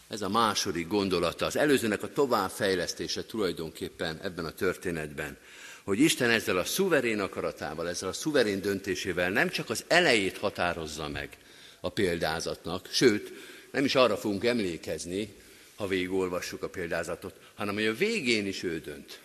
Ez 0.07 0.21
a 0.21 0.29
második 0.29 0.87
gondolata, 0.87 1.45
az 1.45 1.55
előzőnek 1.55 2.03
a 2.03 2.13
továbbfejlesztése 2.13 3.25
tulajdonképpen 3.25 4.19
ebben 4.23 4.45
a 4.45 4.51
történetben, 4.51 5.37
hogy 5.85 5.99
Isten 5.99 6.29
ezzel 6.29 6.57
a 6.57 6.63
szuverén 6.63 7.19
akaratával, 7.19 7.89
ezzel 7.89 8.09
a 8.09 8.13
szuverén 8.13 8.61
döntésével 8.61 9.29
nem 9.29 9.49
csak 9.49 9.69
az 9.69 9.83
elejét 9.87 10.37
határozza 10.37 11.07
meg 11.09 11.37
a 11.79 11.89
példázatnak, 11.89 12.87
sőt, 12.91 13.31
nem 13.71 13.85
is 13.85 13.95
arra 13.95 14.17
fogunk 14.17 14.45
emlékezni, 14.45 15.33
ha 15.75 15.87
végigolvassuk 15.87 16.63
a 16.63 16.69
példázatot, 16.69 17.35
hanem 17.55 17.73
hogy 17.73 17.85
a 17.85 17.95
végén 17.95 18.45
is 18.45 18.63
ő 18.63 18.79
dönt. 18.79 19.19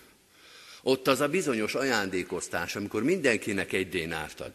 Ott 0.82 1.08
az 1.08 1.20
a 1.20 1.28
bizonyos 1.28 1.74
ajándékoztás, 1.74 2.76
amikor 2.76 3.02
mindenkinek 3.02 3.72
egy 3.72 3.88
dénárt 3.88 4.40
ad. 4.40 4.52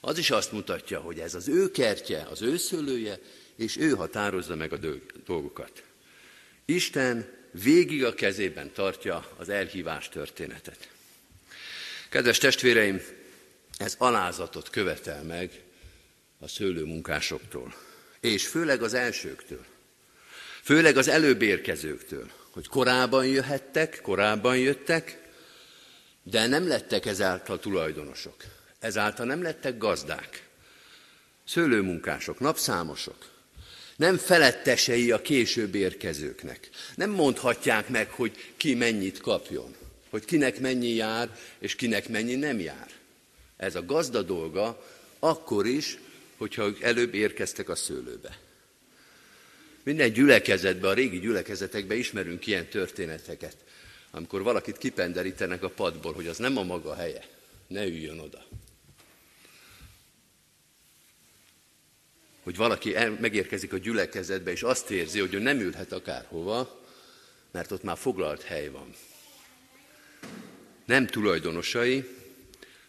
Az 0.00 0.18
is 0.18 0.30
azt 0.30 0.52
mutatja, 0.52 1.00
hogy 1.00 1.18
ez 1.18 1.34
az 1.34 1.48
ő 1.48 1.70
kertje, 1.70 2.26
az 2.30 2.42
ő 2.42 2.56
szőlője, 2.56 3.18
és 3.56 3.76
ő 3.76 3.90
határozza 3.90 4.56
meg 4.56 4.72
a 4.72 4.78
dolgokat. 5.24 5.82
Isten 6.64 7.32
végig 7.50 8.04
a 8.04 8.14
kezében 8.14 8.72
tartja 8.72 9.28
az 9.36 9.48
elhívás 9.48 10.08
történetet. 10.08 10.88
Kedves 12.08 12.38
testvéreim, 12.38 13.02
ez 13.76 13.94
alázatot 13.98 14.70
követel 14.70 15.22
meg 15.22 15.62
a 16.38 16.48
szőlőmunkásoktól, 16.48 17.74
és 18.20 18.46
főleg 18.46 18.82
az 18.82 18.94
elsőktől, 18.94 19.64
főleg 20.62 20.96
az 20.96 21.08
előbb 21.08 21.42
érkezőktől, 21.42 22.30
hogy 22.50 22.66
korábban 22.66 23.26
jöhettek, 23.26 24.00
korábban 24.02 24.58
jöttek, 24.58 25.22
de 26.22 26.46
nem 26.46 26.68
lettek 26.68 27.06
ezáltal 27.06 27.58
tulajdonosok. 27.58 28.36
Ezáltal 28.78 29.26
nem 29.26 29.42
lettek 29.42 29.78
gazdák. 29.78 30.48
Szőlőmunkások, 31.44 32.40
napszámosok. 32.40 33.28
Nem 33.96 34.16
felettesei 34.16 35.10
a 35.10 35.22
később 35.22 35.74
érkezőknek. 35.74 36.68
Nem 36.94 37.10
mondhatják 37.10 37.88
meg, 37.88 38.10
hogy 38.10 38.52
ki 38.56 38.74
mennyit 38.74 39.20
kapjon. 39.20 39.77
Hogy 40.10 40.24
kinek 40.24 40.60
mennyi 40.60 40.88
jár, 40.88 41.36
és 41.58 41.74
kinek 41.74 42.08
mennyi 42.08 42.34
nem 42.34 42.60
jár. 42.60 42.88
Ez 43.56 43.74
a 43.74 43.84
gazda 43.84 44.22
dolga 44.22 44.84
akkor 45.18 45.66
is, 45.66 45.98
hogyha 46.36 46.66
ők 46.66 46.80
előbb 46.80 47.14
érkeztek 47.14 47.68
a 47.68 47.74
szőlőbe. 47.74 48.38
Minden 49.82 50.12
gyülekezetben, 50.12 50.90
a 50.90 50.94
régi 50.94 51.18
gyülekezetekben 51.18 51.96
ismerünk 51.96 52.46
ilyen 52.46 52.68
történeteket, 52.68 53.56
amikor 54.10 54.42
valakit 54.42 54.78
kipenderítenek 54.78 55.62
a 55.62 55.70
padból, 55.70 56.12
hogy 56.12 56.26
az 56.26 56.36
nem 56.36 56.56
a 56.56 56.62
maga 56.62 56.94
helye, 56.94 57.24
ne 57.66 57.84
üljön 57.86 58.18
oda. 58.18 58.44
Hogy 62.42 62.56
valaki 62.56 62.94
megérkezik 63.20 63.72
a 63.72 63.78
gyülekezetbe, 63.78 64.50
és 64.50 64.62
azt 64.62 64.90
érzi, 64.90 65.20
hogy 65.20 65.34
ő 65.34 65.38
nem 65.38 65.60
ülhet 65.60 65.92
akárhova, 65.92 66.84
mert 67.50 67.70
ott 67.70 67.82
már 67.82 67.98
foglalt 67.98 68.42
hely 68.42 68.68
van. 68.68 68.94
Nem 70.88 71.06
tulajdonosai, 71.06 72.08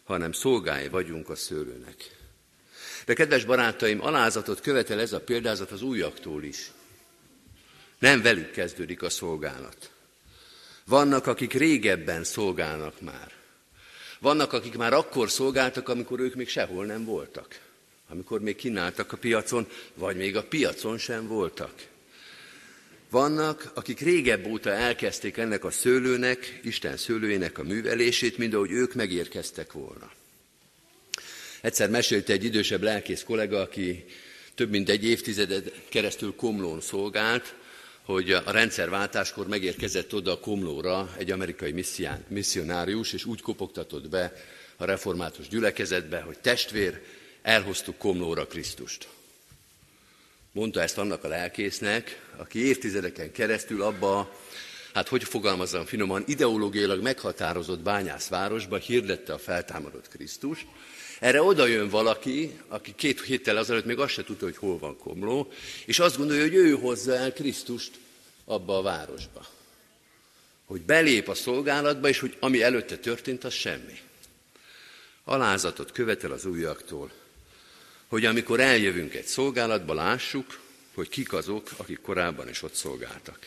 hanem 0.03 0.31
szolgái 0.31 0.87
vagyunk 0.87 1.29
a 1.29 1.35
szőlőnek. 1.35 2.17
De 3.05 3.13
kedves 3.13 3.45
barátaim, 3.45 4.01
alázatot 4.01 4.61
követel 4.61 4.99
ez 4.99 5.13
a 5.13 5.19
példázat 5.19 5.71
az 5.71 5.81
újaktól 5.81 6.43
is. 6.43 6.71
Nem 7.97 8.21
velük 8.21 8.51
kezdődik 8.51 9.01
a 9.01 9.09
szolgálat. 9.09 9.91
Vannak, 10.85 11.27
akik 11.27 11.53
régebben 11.53 12.23
szolgálnak 12.23 13.01
már. 13.01 13.31
Vannak, 14.19 14.53
akik 14.53 14.75
már 14.75 14.93
akkor 14.93 15.29
szolgáltak, 15.29 15.89
amikor 15.89 16.19
ők 16.19 16.35
még 16.35 16.49
sehol 16.49 16.85
nem 16.85 17.05
voltak. 17.05 17.59
Amikor 18.09 18.41
még 18.41 18.55
kínáltak 18.55 19.11
a 19.11 19.17
piacon, 19.17 19.67
vagy 19.93 20.15
még 20.15 20.35
a 20.35 20.43
piacon 20.43 20.97
sem 20.97 21.27
voltak. 21.27 21.73
Vannak, 23.09 23.71
akik 23.73 23.99
régebb 23.99 24.45
óta 24.45 24.71
elkezdték 24.71 25.37
ennek 25.37 25.63
a 25.63 25.71
szőlőnek, 25.71 26.59
Isten 26.63 26.97
szőlőjének 26.97 27.57
a 27.57 27.63
művelését, 27.63 28.37
mint 28.37 28.53
ahogy 28.53 28.71
ők 28.71 28.93
megérkeztek 28.93 29.71
volna. 29.71 30.11
Egyszer 31.61 31.89
mesélte 31.89 32.33
egy 32.33 32.43
idősebb 32.43 32.81
lelkész 32.81 33.23
kollega, 33.23 33.59
aki 33.59 34.05
több 34.55 34.69
mint 34.69 34.89
egy 34.89 35.05
évtizedet 35.05 35.71
keresztül 35.89 36.35
Komlón 36.35 36.81
szolgált, 36.81 37.55
hogy 38.01 38.31
a 38.31 38.51
rendszerváltáskor 38.51 39.47
megérkezett 39.47 40.13
oda 40.13 40.31
a 40.31 40.39
Komlóra 40.39 41.13
egy 41.17 41.31
amerikai 41.31 41.71
misszián, 41.71 42.25
misszionárius, 42.27 43.13
és 43.13 43.25
úgy 43.25 43.41
kopogtatott 43.41 44.09
be 44.09 44.33
a 44.77 44.85
református 44.85 45.47
gyülekezetbe, 45.47 46.19
hogy 46.19 46.39
testvér, 46.39 47.01
elhoztuk 47.41 47.97
Komlóra 47.97 48.47
Krisztust. 48.47 49.07
Mondta 50.51 50.81
ezt 50.81 50.97
annak 50.97 51.23
a 51.23 51.27
lelkésznek, 51.27 52.21
aki 52.37 52.65
évtizedeken 52.65 53.31
keresztül 53.31 53.81
abba, 53.81 54.39
hát 54.93 55.07
hogy 55.07 55.23
fogalmazzam 55.23 55.85
finoman, 55.85 56.23
ideológiailag 56.27 57.01
meghatározott 57.01 57.79
bányászvárosba 57.79 58.77
hirdette 58.77 59.33
a 59.33 59.37
feltámadott 59.37 60.07
Krisztust, 60.07 60.65
erre 61.19 61.41
oda 61.41 61.65
jön 61.65 61.89
valaki, 61.89 62.59
aki 62.67 62.93
két 62.95 63.21
héttel 63.21 63.57
azelőtt 63.57 63.85
még 63.85 63.99
azt 63.99 64.13
se 64.13 64.23
tudta, 64.23 64.45
hogy 64.45 64.57
hol 64.57 64.77
van 64.77 64.97
Komló, 64.97 65.51
és 65.85 65.99
azt 65.99 66.17
gondolja, 66.17 66.41
hogy 66.43 66.55
ő 66.55 66.71
hozza 66.71 67.15
el 67.15 67.33
Krisztust 67.33 67.91
abba 68.45 68.77
a 68.77 68.81
városba. 68.81 69.45
Hogy 70.65 70.81
belép 70.81 71.27
a 71.27 71.33
szolgálatba, 71.33 72.07
és 72.07 72.19
hogy 72.19 72.37
ami 72.39 72.61
előtte 72.61 72.97
történt, 72.97 73.43
az 73.43 73.53
semmi. 73.53 73.99
Alázatot 75.23 75.91
követel 75.91 76.31
az 76.31 76.45
újaktól, 76.45 77.11
hogy 78.09 78.25
amikor 78.25 78.59
eljövünk 78.59 79.13
egy 79.13 79.25
szolgálatba, 79.25 79.93
lássuk, 79.93 80.59
hogy 80.93 81.09
kik 81.09 81.33
azok, 81.33 81.69
akik 81.77 82.01
korábban 82.01 82.49
is 82.49 82.61
ott 82.61 82.73
szolgáltak. 82.73 83.39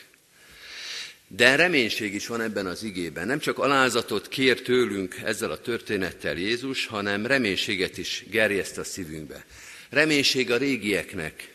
De 1.27 1.55
reménység 1.55 2.13
is 2.13 2.27
van 2.27 2.41
ebben 2.41 2.65
az 2.65 2.83
igében. 2.83 3.27
Nem 3.27 3.39
csak 3.39 3.59
alázatot 3.59 4.27
kér 4.27 4.61
tőlünk 4.61 5.15
ezzel 5.23 5.51
a 5.51 5.61
történettel 5.61 6.37
Jézus, 6.37 6.85
hanem 6.85 7.25
reménységet 7.25 7.97
is 7.97 8.23
gerjeszt 8.29 8.77
a 8.77 8.83
szívünkbe. 8.83 9.45
Reménység 9.89 10.51
a 10.51 10.57
régieknek, 10.57 11.49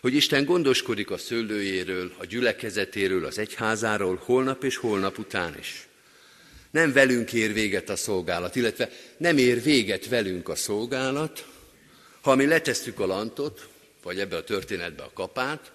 hogy 0.00 0.14
Isten 0.14 0.44
gondoskodik 0.44 1.10
a 1.10 1.18
szőlőjéről, 1.18 2.12
a 2.18 2.24
gyülekezetéről, 2.24 3.24
az 3.24 3.38
egyházáról, 3.38 4.20
holnap 4.24 4.64
és 4.64 4.76
holnap 4.76 5.18
után 5.18 5.58
is. 5.58 5.88
Nem 6.70 6.92
velünk 6.92 7.32
ér 7.32 7.52
véget 7.52 7.88
a 7.88 7.96
szolgálat, 7.96 8.56
illetve 8.56 8.90
nem 9.16 9.38
ér 9.38 9.62
véget 9.62 10.08
velünk 10.08 10.48
a 10.48 10.54
szolgálat, 10.54 11.49
ha 12.20 12.34
mi 12.34 12.46
letesszük 12.46 13.00
a 13.00 13.06
lantot, 13.06 13.68
vagy 14.02 14.20
ebbe 14.20 14.36
a 14.36 14.44
történetbe 14.44 15.02
a 15.02 15.10
kapát, 15.14 15.72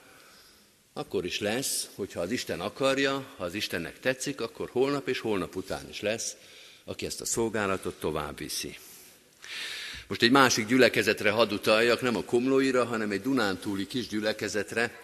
akkor 0.94 1.26
is 1.26 1.40
lesz, 1.40 1.88
hogyha 1.96 2.22
az 2.22 2.32
Isten 2.32 2.60
akarja, 2.60 3.26
ha 3.38 3.44
az 3.44 3.54
Istennek 3.54 4.00
tetszik, 4.00 4.42
akkor 4.42 4.70
holnap 4.72 5.08
és 5.08 5.20
holnap 5.20 5.56
után 5.56 5.90
is 5.90 6.02
lesz, 6.02 6.36
aki 6.84 7.06
ezt 7.06 7.22
a 7.22 7.26
szolgálatot 7.26 8.00
tovább 8.00 8.38
viszi. 8.38 8.78
Most 10.08 10.22
egy 10.22 10.32
másik 10.32 10.68
gyülekezetre 10.68 11.30
hadd 11.32 11.52
utaljak, 11.52 12.02
nem 12.02 12.16
a 12.16 12.24
Komlóira, 12.24 12.86
hanem 12.86 13.12
egy 13.12 13.22
Dunántúli 13.22 13.88
kis 13.88 14.08
gyülekezetre. 14.08 15.00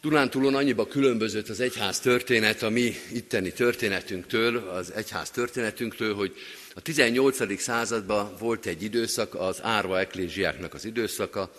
Dunántúlon 0.00 0.54
annyiba 0.54 0.86
különbözött 0.86 1.48
az 1.48 1.60
egyház 1.60 2.00
történet 2.00 2.62
a 2.62 2.68
mi 2.68 2.94
itteni 3.12 3.52
történetünktől, 3.52 4.56
az 4.56 4.92
egyház 4.92 5.30
történetünktől, 5.30 6.14
hogy 6.14 6.36
a 6.78 6.80
18. 6.80 7.60
században 7.60 8.34
volt 8.38 8.66
egy 8.66 8.82
időszak, 8.82 9.34
az 9.34 9.58
árva 9.62 9.98
eklésiáknak 9.98 10.74
az 10.74 10.84
időszaka, 10.84 11.50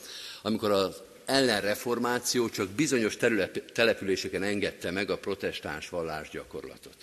amikor 0.41 0.71
az 0.71 0.95
ellenreformáció 1.25 2.49
csak 2.49 2.69
bizonyos 2.69 3.17
terület, 3.17 3.63
településeken 3.73 4.43
engedte 4.43 4.91
meg 4.91 5.09
a 5.09 5.17
protestáns 5.17 5.89
vallásgyakorlatot. 5.89 6.95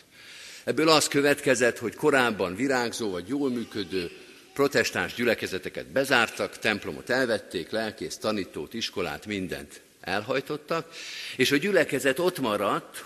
Ebből 0.64 0.88
az 0.88 1.08
következett, 1.08 1.78
hogy 1.78 1.94
korábban 1.94 2.54
virágzó 2.54 3.10
vagy 3.10 3.28
jól 3.28 3.50
működő 3.50 4.10
protestáns 4.54 5.14
gyülekezeteket 5.14 5.86
bezártak, 5.86 6.58
templomot 6.58 7.10
elvették, 7.10 7.70
lelkész, 7.70 8.16
tanítót, 8.16 8.74
iskolát, 8.74 9.26
mindent 9.26 9.80
elhajtottak, 10.00 10.92
és 11.36 11.50
a 11.50 11.56
gyülekezet 11.56 12.18
ott 12.18 12.38
maradt, 12.38 13.04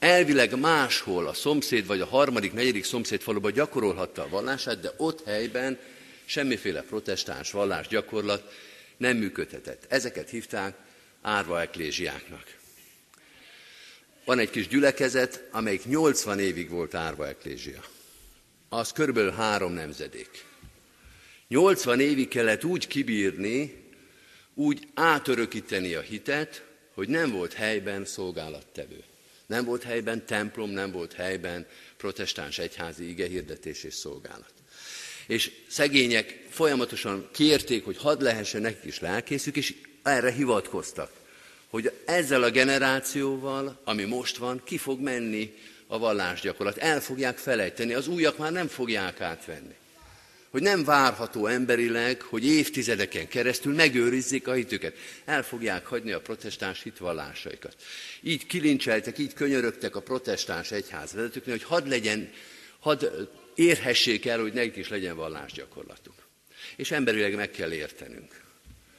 elvileg 0.00 0.58
máshol 0.58 1.26
a 1.26 1.32
szomszéd 1.32 1.86
vagy 1.86 2.00
a 2.00 2.06
harmadik, 2.06 2.52
negyedik 2.52 2.84
szomszéd 2.84 3.20
faluban 3.20 3.52
gyakorolhatta 3.52 4.22
a 4.22 4.28
vallását, 4.28 4.80
de 4.80 4.92
ott 4.96 5.24
helyben 5.24 5.78
semmiféle 6.24 6.82
protestáns 6.82 7.50
vallásgyakorlat 7.50 8.52
nem 8.96 9.16
működhetett. 9.16 9.84
Ezeket 9.88 10.30
hívták 10.30 10.76
árva 11.22 11.60
eklésiáknak. 11.60 12.58
Van 14.24 14.38
egy 14.38 14.50
kis 14.50 14.68
gyülekezet, 14.68 15.48
amelyik 15.50 15.84
80 15.84 16.38
évig 16.38 16.70
volt 16.70 16.94
árva 16.94 17.28
eklésia. 17.28 17.84
Az 18.68 18.92
körülbelül 18.92 19.30
három 19.30 19.72
nemzedék. 19.72 20.44
80 21.48 22.00
évig 22.00 22.28
kellett 22.28 22.64
úgy 22.64 22.86
kibírni, 22.86 23.84
úgy 24.54 24.88
átörökíteni 24.94 25.94
a 25.94 26.00
hitet, 26.00 26.64
hogy 26.94 27.08
nem 27.08 27.30
volt 27.30 27.52
helyben 27.52 28.04
szolgálattevő. 28.04 29.04
Nem 29.50 29.64
volt 29.64 29.82
helyben 29.82 30.26
templom, 30.26 30.70
nem 30.70 30.90
volt 30.90 31.12
helyben 31.12 31.66
protestáns 31.96 32.58
egyházi 32.58 33.08
igehirdetés 33.08 33.82
és 33.82 33.94
szolgálat 33.94 34.52
és 35.30 35.50
szegények 35.68 36.44
folyamatosan 36.48 37.28
kérték, 37.32 37.84
hogy 37.84 37.96
hadd 37.96 38.22
lehessen 38.22 38.60
nekik 38.60 38.84
is 38.84 39.00
lelkészük, 39.00 39.56
és 39.56 39.74
erre 40.02 40.30
hivatkoztak, 40.32 41.12
hogy 41.68 41.92
ezzel 42.04 42.42
a 42.42 42.50
generációval, 42.50 43.80
ami 43.84 44.04
most 44.04 44.36
van, 44.36 44.60
ki 44.64 44.78
fog 44.78 45.00
menni 45.00 45.54
a 45.86 45.98
vallásgyakorlat. 45.98 46.76
El 46.76 47.00
fogják 47.00 47.38
felejteni, 47.38 47.94
az 47.94 48.08
újak 48.08 48.38
már 48.38 48.52
nem 48.52 48.68
fogják 48.68 49.20
átvenni. 49.20 49.74
Hogy 50.50 50.62
nem 50.62 50.84
várható 50.84 51.46
emberileg, 51.46 52.22
hogy 52.22 52.46
évtizedeken 52.46 53.28
keresztül 53.28 53.74
megőrizzék 53.74 54.48
a 54.48 54.52
hitüket. 54.52 54.96
El 55.24 55.42
fogják 55.42 55.86
hagyni 55.86 56.12
a 56.12 56.20
protestáns 56.20 56.82
hitvallásaikat. 56.82 57.76
Így 58.22 58.46
kilincseltek, 58.46 59.18
így 59.18 59.32
könyörögtek 59.32 59.96
a 59.96 60.00
protestáns 60.00 60.70
egyházvezetőknél, 60.70 61.54
hogy 61.54 61.64
hadd 61.64 61.88
legyen, 61.88 62.30
hadd 62.78 63.04
érhessék 63.54 64.26
el, 64.26 64.40
hogy 64.40 64.52
nekik 64.52 64.76
is 64.76 64.88
legyen 64.88 65.16
vallásgyakorlatuk. 65.16 66.14
És 66.76 66.90
emberileg 66.90 67.34
meg 67.34 67.50
kell 67.50 67.72
értenünk. 67.72 68.40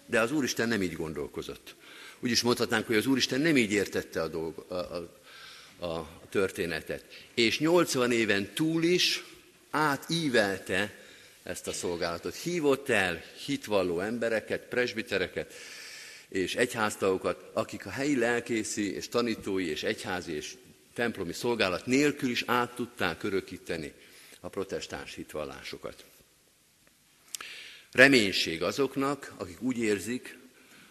De 0.05 0.19
az 0.19 0.31
Úristen 0.31 0.67
nem 0.67 0.81
így 0.81 0.95
gondolkozott. 0.95 1.75
Úgy 2.19 2.31
is 2.31 2.41
mondhatnánk, 2.41 2.87
hogy 2.87 2.95
az 2.95 3.05
Úristen 3.05 3.41
nem 3.41 3.57
így 3.57 3.71
értette 3.71 4.21
a, 4.21 4.27
dolg, 4.27 4.65
a, 4.67 4.75
a, 4.75 5.85
a 5.85 6.09
történetet. 6.29 7.05
És 7.33 7.59
80 7.59 8.11
éven 8.11 8.53
túl 8.53 8.83
is 8.83 9.23
átívelte 9.69 11.00
ezt 11.43 11.67
a 11.67 11.71
szolgálatot. 11.71 12.36
Hívott 12.36 12.89
el 12.89 13.21
hitvalló 13.45 13.99
embereket, 13.99 14.62
presbitereket 14.62 15.54
és 16.30 16.56
egyháztagokat, 16.56 17.49
akik 17.54 17.86
a 17.86 17.89
helyi 17.89 18.17
lelkészi 18.17 18.93
és 18.93 19.08
tanítói 19.08 19.69
és 19.69 19.84
egyházi 19.84 20.32
és 20.32 20.56
templomi 20.93 21.34
szolgálat 21.34 21.86
nélkül 21.86 22.30
is 22.30 22.43
át 22.45 22.75
tudták 22.75 23.23
örökíteni 23.23 23.93
a 24.39 24.47
protestáns 24.47 25.13
hitvallásokat. 25.13 26.04
Reménység 27.91 28.63
azoknak, 28.63 29.34
akik 29.38 29.62
úgy 29.62 29.77
érzik, 29.77 30.38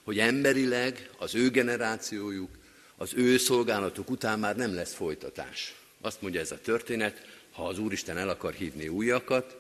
hogy 0.03 0.19
emberileg 0.19 1.11
az 1.19 1.35
ő 1.35 1.51
generációjuk, 1.51 2.51
az 2.97 3.13
ő 3.15 3.37
szolgálatuk 3.37 4.11
után 4.11 4.39
már 4.39 4.57
nem 4.57 4.75
lesz 4.75 4.95
folytatás. 4.95 5.75
Azt 6.01 6.23
mondja 6.23 6.41
ez 6.41 6.51
a 6.51 6.61
történet, 6.61 7.27
ha 7.51 7.67
az 7.67 7.79
Úristen 7.79 8.19
el 8.19 8.29
akar 8.29 8.53
hívni 8.53 8.89
újakat, 8.89 9.60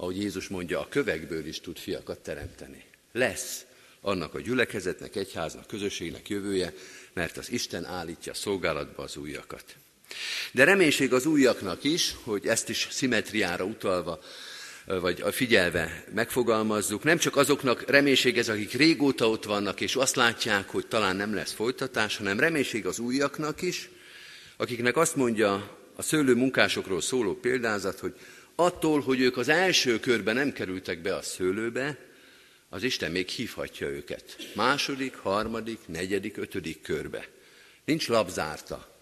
ahogy 0.00 0.18
Jézus 0.18 0.48
mondja, 0.48 0.80
a 0.80 0.88
kövekből 0.88 1.46
is 1.46 1.60
tud 1.60 1.78
fiakat 1.78 2.18
teremteni. 2.18 2.84
Lesz 3.12 3.64
annak 4.00 4.34
a 4.34 4.40
gyülekezetnek, 4.40 5.16
egyháznak, 5.16 5.66
közösségnek 5.66 6.28
jövője, 6.28 6.72
mert 7.12 7.36
az 7.36 7.50
Isten 7.50 7.84
állítja 7.84 8.34
szolgálatba 8.34 9.02
az 9.02 9.16
újakat. 9.16 9.64
De 10.52 10.64
reménység 10.64 11.12
az 11.12 11.26
újaknak 11.26 11.84
is, 11.84 12.14
hogy 12.22 12.46
ezt 12.46 12.68
is 12.68 12.88
szimetriára 12.90 13.64
utalva, 13.64 14.20
vagy 14.84 15.24
figyelve 15.30 16.04
megfogalmazzuk. 16.14 17.02
Nem 17.02 17.18
csak 17.18 17.36
azoknak 17.36 17.90
reménység 17.90 18.38
ez, 18.38 18.48
akik 18.48 18.72
régóta 18.72 19.28
ott 19.28 19.44
vannak, 19.44 19.80
és 19.80 19.96
azt 19.96 20.16
látják, 20.16 20.68
hogy 20.68 20.86
talán 20.86 21.16
nem 21.16 21.34
lesz 21.34 21.52
folytatás, 21.52 22.16
hanem 22.16 22.40
reménység 22.40 22.86
az 22.86 22.98
újaknak 22.98 23.62
is, 23.62 23.88
akiknek 24.56 24.96
azt 24.96 25.16
mondja 25.16 25.76
a 25.96 26.02
szőlő 26.02 26.34
munkásokról 26.34 27.00
szóló 27.00 27.34
példázat, 27.34 27.98
hogy 27.98 28.14
attól, 28.60 29.00
hogy 29.00 29.20
ők 29.20 29.36
az 29.36 29.48
első 29.48 30.00
körben 30.00 30.34
nem 30.34 30.52
kerültek 30.52 31.02
be 31.02 31.14
a 31.14 31.22
szőlőbe, 31.22 31.98
az 32.68 32.82
Isten 32.82 33.10
még 33.10 33.28
hívhatja 33.28 33.88
őket. 33.88 34.36
Második, 34.54 35.16
harmadik, 35.16 35.78
negyedik, 35.86 36.36
ötödik 36.36 36.82
körbe. 36.82 37.28
Nincs 37.84 38.08
labzárta. 38.08 38.96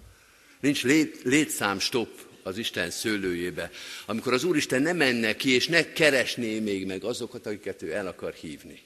Nincs 0.61 0.83
lét, 0.83 1.21
létszám 1.23 1.79
stop 1.79 2.09
az 2.42 2.59
Isten 2.59 2.90
szőlőjébe, 2.90 3.71
amikor 4.07 4.33
az 4.33 4.45
Úristen 4.45 4.83
nem 4.83 4.97
menne 4.97 5.37
ki, 5.37 5.51
és 5.51 5.66
ne 5.66 5.92
keresné 5.92 6.59
még 6.59 6.87
meg 6.87 7.05
azokat, 7.05 7.47
akiket 7.47 7.83
ő 7.83 7.92
el 7.92 8.07
akar 8.07 8.33
hívni. 8.33 8.83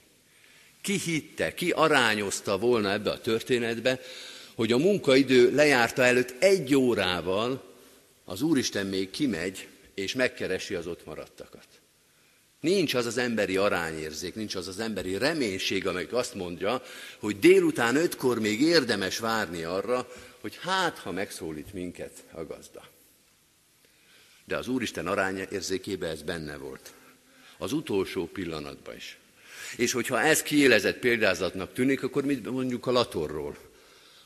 Ki 0.81 0.99
hitte, 0.99 1.55
ki 1.55 1.71
arányozta 1.71 2.59
volna 2.59 2.93
ebbe 2.93 3.11
a 3.11 3.21
történetbe, 3.21 4.01
hogy 4.55 4.73
a 4.73 4.79
munkaidő 4.79 5.55
lejárta 5.55 6.05
előtt 6.05 6.43
egy 6.43 6.75
órával 6.75 7.75
az 8.25 8.43
Úristen 8.43 8.87
még 8.87 9.11
kimegy, 9.11 9.69
és 10.01 10.15
megkeresi 10.15 10.75
az 10.75 10.87
ott 10.87 11.05
maradtakat. 11.05 11.67
Nincs 12.61 12.95
az 12.95 13.07
az 13.07 13.19
emberi 13.19 13.57
arányérzék, 13.57 14.35
nincs 14.35 14.55
az 14.55 14.69
az 14.69 14.79
emberi 14.79 15.19
reménység, 15.19 15.87
amelyik 15.87 16.13
azt 16.13 16.35
mondja, 16.35 16.83
hogy 17.19 17.39
délután 17.39 17.97
ötkor 17.97 18.41
még 18.41 18.61
érdemes 18.61 19.19
várni 19.19 19.63
arra, 19.63 20.09
hogy 20.41 20.59
hát, 20.61 20.99
ha 20.99 21.13
megszólít 21.13 21.73
minket 21.73 22.25
a 22.31 22.45
gazda. 22.45 22.89
De 24.45 24.57
az 24.57 24.69
Úristen 24.69 25.07
arányérzékében 25.07 26.11
ez 26.11 26.23
benne 26.23 26.57
volt. 26.57 26.93
Az 27.59 27.73
utolsó 27.73 28.27
pillanatban 28.27 28.97
is. 28.97 29.19
És 29.77 29.93
hogyha 29.93 30.21
ez 30.21 30.43
kiélezett 30.43 30.99
példázatnak 30.99 31.73
tűnik, 31.73 32.03
akkor 32.03 32.25
mit 32.25 32.51
mondjuk 32.51 32.87
a 32.87 32.91
latorról? 32.91 33.70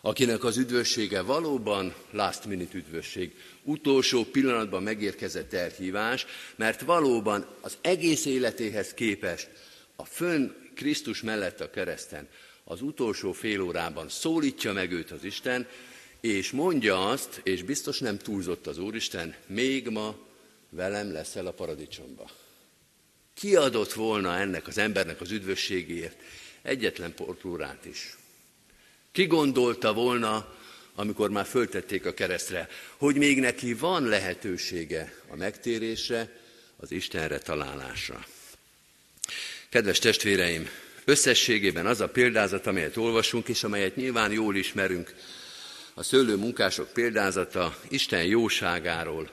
Akinek 0.06 0.44
az 0.44 0.56
üdvössége 0.56 1.20
valóban 1.20 1.94
last 2.10 2.44
minute 2.44 2.76
üdvösség, 2.76 3.32
utolsó 3.62 4.24
pillanatban 4.24 4.82
megérkezett 4.82 5.52
elhívás, 5.52 6.26
mert 6.56 6.80
valóban 6.80 7.46
az 7.60 7.76
egész 7.80 8.24
életéhez 8.24 8.94
képest 8.94 9.48
a 9.96 10.04
fönn 10.04 10.50
Krisztus 10.74 11.22
mellett 11.22 11.60
a 11.60 11.70
kereszten 11.70 12.28
az 12.64 12.82
utolsó 12.82 13.32
fél 13.32 13.60
órában 13.60 14.08
szólítja 14.08 14.72
meg 14.72 14.92
őt 14.92 15.10
az 15.10 15.24
Isten, 15.24 15.66
és 16.20 16.50
mondja 16.50 17.08
azt, 17.08 17.40
és 17.42 17.62
biztos 17.62 17.98
nem 17.98 18.18
túlzott 18.18 18.66
az 18.66 18.78
Úristen, 18.78 19.34
még 19.46 19.88
ma 19.88 20.16
velem 20.70 21.12
leszel 21.12 21.46
a 21.46 21.52
paradicsomba. 21.52 22.30
Ki 23.34 23.56
adott 23.56 23.92
volna 23.92 24.38
ennek 24.38 24.66
az 24.66 24.78
embernek 24.78 25.20
az 25.20 25.30
üdvösségéért 25.30 26.16
egyetlen 26.62 27.14
portúrát 27.14 27.84
is? 27.84 28.16
Ki 29.14 29.26
gondolta 29.26 29.92
volna, 29.92 30.54
amikor 30.94 31.30
már 31.30 31.46
föltették 31.46 32.06
a 32.06 32.14
keresztre, 32.14 32.68
hogy 32.96 33.16
még 33.16 33.40
neki 33.40 33.74
van 33.74 34.02
lehetősége 34.02 35.14
a 35.28 35.36
megtérésre, 35.36 36.40
az 36.76 36.92
Istenre 36.92 37.38
találásra. 37.38 38.26
Kedves 39.68 39.98
testvéreim, 39.98 40.68
összességében 41.04 41.86
az 41.86 42.00
a 42.00 42.08
példázat, 42.08 42.66
amelyet 42.66 42.96
olvasunk, 42.96 43.48
és 43.48 43.64
amelyet 43.64 43.96
nyilván 43.96 44.32
jól 44.32 44.56
ismerünk, 44.56 45.14
a 45.94 46.02
szőlő 46.02 46.36
munkások 46.36 46.92
példázata 46.92 47.78
Isten 47.88 48.24
jóságáról, 48.24 49.30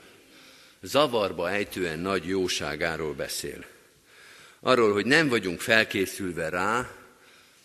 zavarba 0.81 1.51
ejtően 1.51 1.99
nagy 1.99 2.27
jóságáról 2.27 3.13
beszél. 3.13 3.65
Arról, 4.59 4.93
hogy 4.93 5.05
nem 5.05 5.29
vagyunk 5.29 5.61
felkészülve 5.61 6.49
rá, 6.49 7.00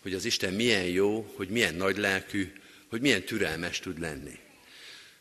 hogy 0.01 0.13
az 0.13 0.25
Isten 0.25 0.53
milyen 0.53 0.85
jó, 0.85 1.33
hogy 1.35 1.49
milyen 1.49 1.75
nagy 1.75 1.97
lelkű, 1.97 2.53
hogy 2.87 3.01
milyen 3.01 3.23
türelmes 3.23 3.79
tud 3.79 3.99
lenni. 3.99 4.39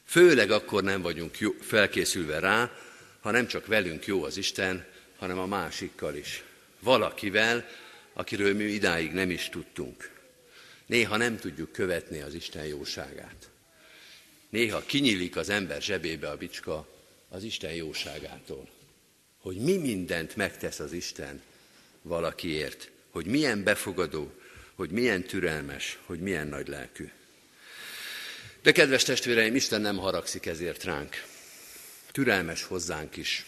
Főleg 0.04 0.50
akkor 0.50 0.82
nem 0.82 1.02
vagyunk 1.02 1.38
jó, 1.38 1.50
felkészülve 1.60 2.38
rá, 2.38 2.72
ha 3.20 3.30
nem 3.30 3.46
csak 3.46 3.66
velünk 3.66 4.06
jó 4.06 4.24
az 4.24 4.36
Isten, 4.36 4.86
hanem 5.16 5.38
a 5.38 5.46
másikkal 5.46 6.14
is. 6.14 6.42
Valakivel, 6.80 7.68
akiről 8.12 8.54
mi 8.54 8.64
idáig 8.64 9.12
nem 9.12 9.30
is 9.30 9.48
tudtunk. 9.48 10.10
Néha 10.86 11.16
nem 11.16 11.38
tudjuk 11.38 11.72
követni 11.72 12.20
az 12.20 12.34
Isten 12.34 12.64
jóságát. 12.64 13.50
Néha 14.48 14.82
kinyílik 14.86 15.36
az 15.36 15.48
ember 15.48 15.82
zsebébe 15.82 16.30
a 16.30 16.36
bicska 16.36 16.88
az 17.28 17.42
Isten 17.42 17.72
jóságától. 17.72 18.68
Hogy 19.40 19.56
mi 19.56 19.76
mindent 19.76 20.36
megtesz 20.36 20.78
az 20.78 20.92
Isten 20.92 21.42
valakiért. 22.02 22.90
Hogy 23.10 23.26
milyen 23.26 23.62
befogadó, 23.62 24.32
hogy 24.76 24.90
milyen 24.90 25.22
türelmes, 25.22 25.98
hogy 26.06 26.20
milyen 26.20 26.46
nagy 26.46 26.68
lelkű. 26.68 27.10
De 28.62 28.72
kedves 28.72 29.02
testvéreim, 29.02 29.54
Isten 29.54 29.80
nem 29.80 29.96
haragszik 29.96 30.46
ezért 30.46 30.84
ránk. 30.84 31.24
Türelmes 32.12 32.62
hozzánk 32.62 33.16
is. 33.16 33.46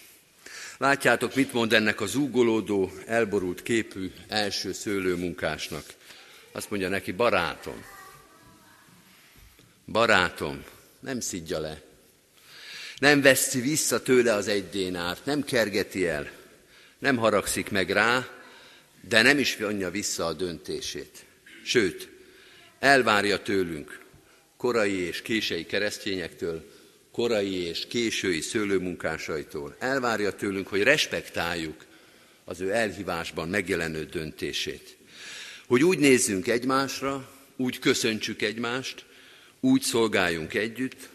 Látjátok, 0.79 1.35
mit 1.35 1.53
mond 1.53 1.73
ennek 1.73 2.01
az 2.01 2.11
zúgolódó, 2.11 2.93
elborult 3.07 3.63
képű 3.63 4.13
első 4.29 4.73
szőlőmunkásnak. 4.73 5.85
Azt 6.53 6.71
mondja 6.71 6.89
neki, 6.89 7.13
barátom, 7.13 7.85
barátom, 9.87 10.65
nem 11.01 11.21
szidja 11.21 11.59
le, 11.59 11.83
nem 12.99 13.21
veszi 13.21 13.61
vissza 13.61 14.03
tőle 14.03 14.33
az 14.33 14.49
egy 14.49 14.69
dénárt, 14.69 15.25
nem 15.25 15.45
kergeti 15.45 16.07
el, 16.07 16.31
nem 16.99 17.17
haragszik 17.17 17.71
meg 17.71 17.91
rá, 17.91 18.38
de 19.01 19.23
nem 19.23 19.39
is 19.39 19.57
vonja 19.57 19.91
vissza 19.91 20.27
a 20.27 20.33
döntését. 20.33 21.25
Sőt, 21.65 22.09
elvárja 22.79 23.43
tőlünk, 23.43 24.05
korai 24.57 24.99
és 24.99 25.23
késői 25.23 25.67
keresztényektől, 25.67 26.71
korai 27.13 27.55
és 27.55 27.87
késői 27.89 28.41
szőlőmunkásaitól, 28.41 29.77
elvárja 29.79 30.33
tőlünk, 30.33 30.69
hogy 30.69 30.83
respektáljuk 30.83 31.87
az 32.45 32.61
ő 32.61 32.73
elhívásban 32.73 33.49
megjelenő 33.49 34.05
döntését. 34.05 34.97
Hogy 35.67 35.85
úgy 35.85 35.99
nézzünk 35.99 36.49
egymásra, 36.49 37.31
úgy 37.57 37.79
köszöntsük 37.79 38.43
egymást, 38.43 39.05
úgy 39.61 39.83
szolgáljunk 39.83 40.55
együtt, 40.55 41.09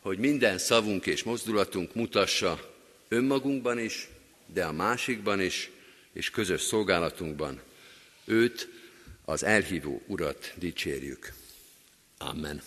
hogy 0.00 0.18
minden 0.18 0.58
szavunk 0.58 1.06
és 1.06 1.22
mozdulatunk 1.22 1.94
mutassa 1.94 2.74
önmagunkban 3.08 3.78
is, 3.78 4.08
de 4.46 4.64
a 4.64 4.72
másikban 4.72 5.40
is, 5.40 5.70
és 6.18 6.30
közös 6.30 6.60
szolgálatunkban 6.60 7.60
őt, 8.24 8.68
az 9.24 9.44
elhívó 9.44 10.02
Urat 10.06 10.52
dicsérjük. 10.54 11.32
Amen. 12.18 12.62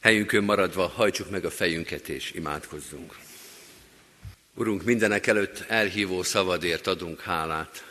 Helyünkön 0.00 0.44
maradva 0.44 0.86
hajtsuk 0.86 1.30
meg 1.30 1.44
a 1.44 1.50
fejünket 1.50 2.08
és 2.08 2.32
imádkozzunk. 2.32 3.18
Urunk, 4.54 4.84
mindenek 4.84 5.26
előtt 5.26 5.58
elhívó 5.58 6.22
szavadért 6.22 6.86
adunk 6.86 7.20
hálát. 7.20 7.84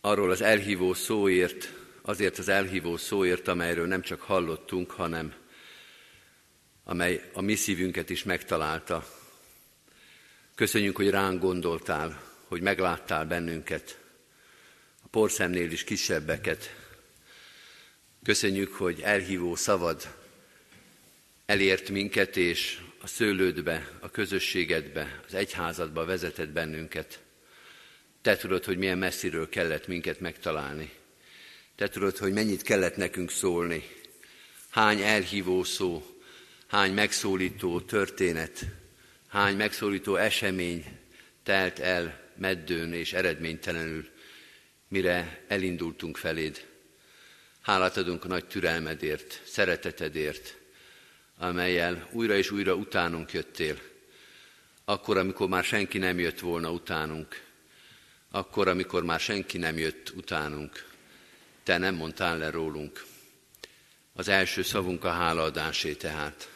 Arról 0.00 0.30
az 0.30 0.40
elhívó 0.40 0.94
szóért, 0.94 1.72
azért 2.02 2.38
az 2.38 2.48
elhívó 2.48 2.96
szóért, 2.96 3.48
amelyről 3.48 3.86
nem 3.86 4.02
csak 4.02 4.20
hallottunk, 4.20 4.90
hanem 4.90 5.34
amely 6.84 7.30
a 7.32 7.40
mi 7.40 7.54
szívünket 7.54 8.10
is 8.10 8.22
megtalálta. 8.22 9.06
Köszönjük, 10.54 10.96
hogy 10.96 11.10
ránk 11.10 11.40
gondoltál, 11.40 12.31
hogy 12.52 12.60
megláttál 12.60 13.24
bennünket, 13.24 13.98
a 15.02 15.08
porszemnél 15.10 15.70
is 15.70 15.84
kisebbeket. 15.84 16.76
Köszönjük, 18.22 18.72
hogy 18.72 19.00
elhívó 19.00 19.54
szavad 19.54 20.14
elért 21.46 21.88
minket, 21.88 22.36
és 22.36 22.80
a 23.00 23.06
szőlődbe, 23.06 23.90
a 24.00 24.10
közösségedbe, 24.10 25.20
az 25.26 25.34
egyházadba 25.34 26.04
vezetett 26.04 26.48
bennünket. 26.48 27.20
Te 28.22 28.36
tudod, 28.36 28.64
hogy 28.64 28.78
milyen 28.78 28.98
messziről 28.98 29.48
kellett 29.48 29.86
minket 29.86 30.20
megtalálni. 30.20 30.92
Te 31.76 31.88
tudod, 31.88 32.16
hogy 32.16 32.32
mennyit 32.32 32.62
kellett 32.62 32.96
nekünk 32.96 33.30
szólni. 33.30 33.82
Hány 34.68 35.00
elhívó 35.00 35.64
szó, 35.64 36.16
hány 36.66 36.92
megszólító 36.92 37.80
történet, 37.80 38.64
hány 39.28 39.56
megszólító 39.56 40.16
esemény 40.16 40.98
telt 41.42 41.78
el 41.78 42.21
meddőn 42.42 42.92
és 42.92 43.12
eredménytelenül, 43.12 44.08
mire 44.88 45.44
elindultunk 45.48 46.16
feléd. 46.16 46.66
Hálát 47.60 47.96
adunk 47.96 48.24
a 48.24 48.28
nagy 48.28 48.46
türelmedért, 48.46 49.42
szeretetedért, 49.44 50.56
amelyel 51.38 52.08
újra 52.12 52.36
és 52.36 52.50
újra 52.50 52.74
utánunk 52.74 53.32
jöttél. 53.32 53.78
Akkor, 54.84 55.16
amikor 55.16 55.48
már 55.48 55.64
senki 55.64 55.98
nem 55.98 56.18
jött 56.18 56.40
volna 56.40 56.70
utánunk, 56.70 57.42
akkor, 58.30 58.68
amikor 58.68 59.04
már 59.04 59.20
senki 59.20 59.58
nem 59.58 59.78
jött 59.78 60.12
utánunk, 60.16 60.86
te 61.62 61.78
nem 61.78 61.94
mondtál 61.94 62.38
le 62.38 62.50
rólunk. 62.50 63.04
Az 64.12 64.28
első 64.28 64.62
szavunk 64.62 65.04
a 65.04 65.10
hálaadásé 65.10 65.94
tehát, 65.94 66.50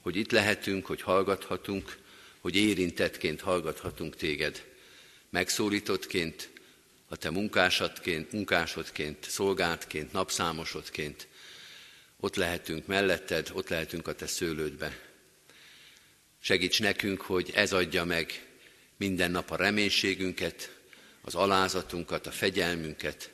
hogy 0.00 0.16
itt 0.16 0.30
lehetünk, 0.30 0.86
hogy 0.86 1.02
hallgathatunk, 1.02 1.96
hogy 2.40 2.56
érintettként 2.56 3.40
hallgathatunk 3.40 4.16
téged. 4.16 4.71
Megszólítottként, 5.32 6.50
a 7.08 7.16
te 7.16 7.30
munkásodként, 7.30 8.32
munkásodként, 8.32 9.30
szolgáltként, 9.30 10.12
napszámosodként. 10.12 11.28
Ott 12.20 12.36
lehetünk 12.36 12.86
melletted, 12.86 13.50
ott 13.52 13.68
lehetünk 13.68 14.08
a 14.08 14.14
te 14.14 14.26
szőlődbe. 14.26 14.98
Segíts 16.40 16.80
nekünk, 16.80 17.20
hogy 17.20 17.50
ez 17.54 17.72
adja 17.72 18.04
meg 18.04 18.46
minden 18.96 19.30
nap 19.30 19.50
a 19.50 19.56
reménységünket, 19.56 20.78
az 21.20 21.34
alázatunkat, 21.34 22.26
a 22.26 22.30
fegyelmünket. 22.30 23.30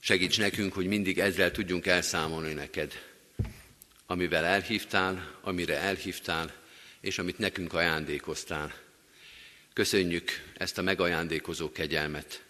Segíts 0.00 0.38
nekünk, 0.38 0.72
hogy 0.72 0.86
mindig 0.86 1.18
ezzel 1.18 1.50
tudjunk 1.50 1.86
elszámolni 1.86 2.52
neked, 2.52 2.92
amivel 4.06 4.44
elhívtál, 4.44 5.38
amire 5.40 5.78
elhívtál, 5.78 6.54
és 7.00 7.18
amit 7.18 7.38
nekünk 7.38 7.72
ajándékoztál. 7.72 8.85
Köszönjük 9.76 10.30
ezt 10.54 10.78
a 10.78 10.82
megajándékozó 10.82 11.72
kegyelmet, 11.72 12.42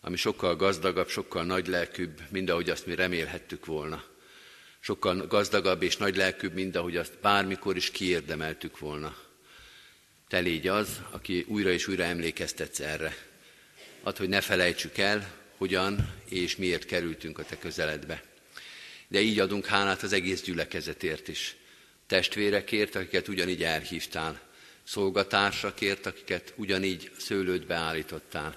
ami 0.00 0.16
sokkal 0.16 0.56
gazdagabb, 0.56 1.08
sokkal 1.08 1.44
nagy 1.44 1.66
lelkűbb, 1.66 2.20
mint 2.30 2.50
ahogy 2.50 2.70
azt 2.70 2.86
mi 2.86 2.94
remélhettük 2.94 3.66
volna. 3.66 4.04
Sokkal 4.80 5.26
gazdagabb 5.26 5.82
és 5.82 5.96
nagy 5.96 6.16
lelkűbb, 6.16 6.52
mint 6.52 6.76
ahogy 6.76 6.96
azt 6.96 7.18
bármikor 7.20 7.76
is 7.76 7.90
kiérdemeltük 7.90 8.78
volna. 8.78 9.16
Te 10.28 10.38
légy 10.38 10.68
az, 10.68 11.00
aki 11.10 11.44
újra 11.48 11.70
és 11.70 11.86
újra 11.86 12.04
emlékeztetsz 12.04 12.80
erre. 12.80 13.16
Ad, 14.02 14.16
hogy 14.16 14.28
ne 14.28 14.40
felejtsük 14.40 14.98
el, 14.98 15.32
hogyan 15.56 16.12
és 16.28 16.56
miért 16.56 16.84
kerültünk 16.84 17.38
a 17.38 17.44
te 17.44 17.58
közeledbe. 17.58 18.22
De 19.08 19.20
így 19.20 19.40
adunk 19.40 19.66
hálát 19.66 20.02
az 20.02 20.12
egész 20.12 20.42
gyülekezetért 20.42 21.28
is. 21.28 21.56
Testvérekért, 22.06 22.94
akiket 22.94 23.28
ugyanígy 23.28 23.62
elhívtál 23.62 24.45
szolgatársakért, 24.86 26.06
akiket 26.06 26.52
ugyanígy 26.56 27.10
szőlődbe 27.18 27.74
állítottál, 27.74 28.56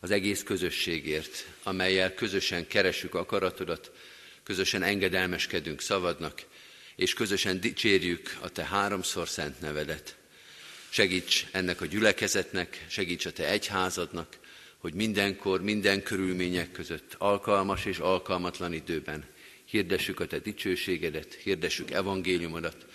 az 0.00 0.10
egész 0.10 0.42
közösségért, 0.42 1.46
amelyel 1.62 2.14
közösen 2.14 2.66
keresük 2.66 3.14
akaratodat, 3.14 3.90
közösen 4.42 4.82
engedelmeskedünk 4.82 5.80
szavadnak, 5.80 6.42
és 6.96 7.14
közösen 7.14 7.60
dicsérjük 7.60 8.36
a 8.40 8.48
Te 8.48 8.64
háromszor 8.64 9.28
szent 9.28 9.60
nevedet. 9.60 10.16
Segíts 10.88 11.46
ennek 11.52 11.80
a 11.80 11.86
gyülekezetnek, 11.86 12.86
segíts 12.88 13.26
a 13.26 13.32
Te 13.32 13.48
egyházadnak, 13.48 14.38
hogy 14.78 14.94
mindenkor, 14.94 15.62
minden 15.62 16.02
körülmények 16.02 16.72
között, 16.72 17.14
alkalmas 17.18 17.84
és 17.84 17.98
alkalmatlan 17.98 18.72
időben 18.72 19.24
hirdessük 19.64 20.20
a 20.20 20.26
Te 20.26 20.38
dicsőségedet, 20.38 21.34
hirdessük 21.34 21.90
evangéliumodat, 21.90 22.86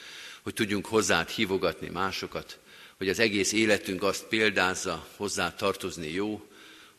hogy 0.46 0.54
tudjunk 0.54 0.86
hozzád 0.86 1.30
hívogatni 1.30 1.90
másokat, 1.90 2.60
hogy 2.98 3.10
az 3.10 3.20
egész 3.20 3.52
életünk 3.52 4.04
azt 4.04 4.26
példázza, 4.28 5.08
hozzá 5.16 5.54
tartozni 5.54 6.12
jó, 6.12 6.48